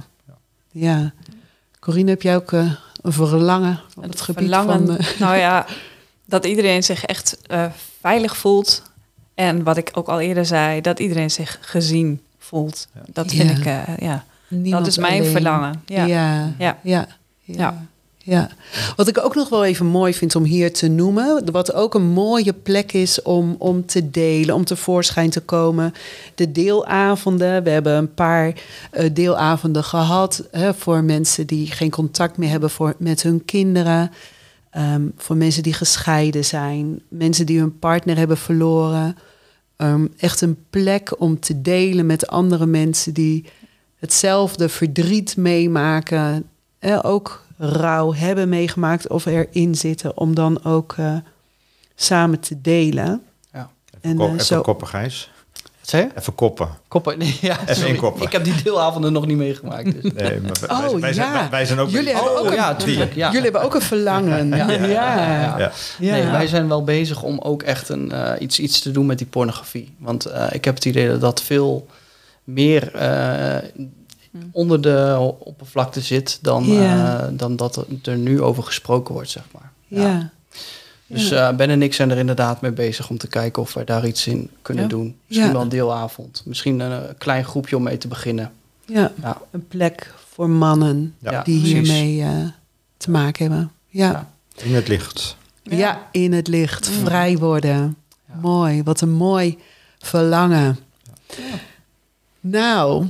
[0.71, 1.13] Ja.
[1.84, 2.71] Corine, heb jij ook eh,
[3.01, 4.97] een verlangen op het, gebied verlangen, van...
[4.97, 5.65] eh, nou ja,
[6.25, 7.65] dat iedereen zich echt eh,
[8.01, 8.84] veilig voelt.
[9.36, 12.88] En wat ik ook al eerder zei, dat iedereen zich gezien voelt.
[13.07, 13.55] Dat vind Ja.
[13.57, 15.31] ik, eh, ja, niemand dat is mijn alleen?
[15.31, 15.84] verlangen.
[15.86, 16.05] Ja.
[16.05, 16.53] Ja.
[16.81, 17.07] Ja.
[17.41, 17.86] Ja.
[18.26, 18.49] Ja.
[18.95, 22.09] Wat ik ook nog wel even mooi vind om hier te noemen, wat ook een
[22.09, 25.93] mooie plek is om, om te delen, om tevoorschijn te komen.
[26.36, 27.63] De deelavonden.
[27.63, 28.53] We hebben een paar
[28.91, 34.11] eh, deelavonden gehad hè, voor mensen die geen contact meer hebben voor, met hun kinderen.
[34.69, 39.17] Ehm, voor mensen die gescheiden zijn, mensen die hun partner hebben verloren.
[39.76, 43.45] Ehm, echt een plek om te delen met andere mensen die
[43.99, 46.45] hetzelfde verdriet meemaken.
[46.80, 50.18] Hè, ook rouw hebben meegemaakt of erin zitten.
[50.18, 51.16] Om dan ook eh,
[51.95, 53.22] samen te delen.
[53.53, 53.70] Ja.
[53.95, 55.32] Even, En, kop- eh, even zo- koppen, Gijs.
[55.80, 56.20] Wat zei je?
[56.20, 56.70] Even koppen.
[56.88, 57.18] Koppen?
[57.18, 57.89] Nee, ja, sorry.
[57.89, 58.22] inkoppen.
[58.26, 60.01] Ik heb die deelavonden nog niet meegemaakt.
[60.01, 60.14] Dus.
[60.14, 61.34] Nee, maar wij, Oh, wij, zijn, ja.
[61.34, 61.89] wij, wij zijn ook...
[61.89, 63.14] Jullie hebben Oh, ook een- ja, tuurlijk.
[63.16, 63.28] Ja.
[63.28, 64.47] Jullie hebben ook een verlangen.
[64.57, 64.72] ja.
[64.72, 64.86] Ja.
[64.88, 65.57] ja.
[65.57, 65.72] Ja.
[66.11, 69.18] Nee, wij zijn wel bezig om ook echt een, eh, iets, iets te doen met
[69.18, 69.95] die pornografie.
[69.99, 71.88] Want eh, ik heb het idee dat dat veel
[72.43, 73.70] meer eh,
[74.51, 77.19] onder de oppervlakte zit dan, Ja.
[77.19, 79.71] eh, dan dat er- er nu over gesproken wordt, zeg maar.
[79.88, 80.29] Ja.
[81.07, 83.84] Dus eh, Ben en ik zijn er inderdaad mee bezig om te kijken of wij
[83.84, 84.89] daar iets in kunnen Ja.
[84.89, 85.15] doen.
[85.27, 85.53] Misschien Ja.
[85.53, 86.41] wel een deelavond.
[86.45, 88.51] Misschien een, eh, klein groepje om mee te beginnen.
[88.86, 89.11] Ja.
[89.21, 89.41] Ja.
[89.51, 92.29] Een plek voor mannen Ja, die hiermee eh,
[92.97, 93.71] te maken hebben.
[93.88, 94.11] Ja.
[94.11, 94.31] Ja.
[94.63, 95.36] In het licht.
[95.63, 96.07] Ja.
[96.11, 97.95] in het licht, vrij worden.
[98.41, 99.57] Mooi, wat een mooi
[99.99, 100.77] verlangen.
[102.39, 103.05] Nou,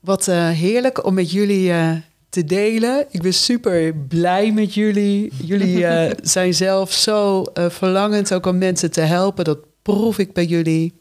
[0.00, 1.92] wat eh, heerlijk om met jullie eh,
[2.28, 3.06] te delen.
[3.10, 5.32] Ik ben super blij met jullie.
[5.44, 9.44] Jullie eh, zijn zelf zo verlangend ook om mensen te helpen.
[9.44, 10.94] Dat proef ik bij jullie.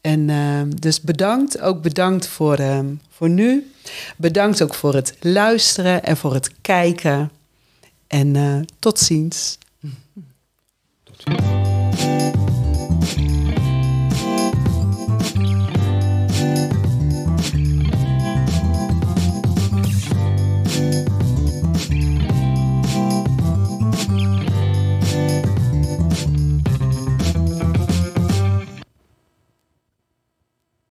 [0.00, 1.60] En eh, dus bedankt.
[1.60, 3.70] Ook bedankt voor, eh, voor nu.
[4.16, 7.30] Bedankt ook voor het luisteren en voor het kijken.
[8.06, 9.58] En tot ziens.
[11.04, 11.73] Tot ziens.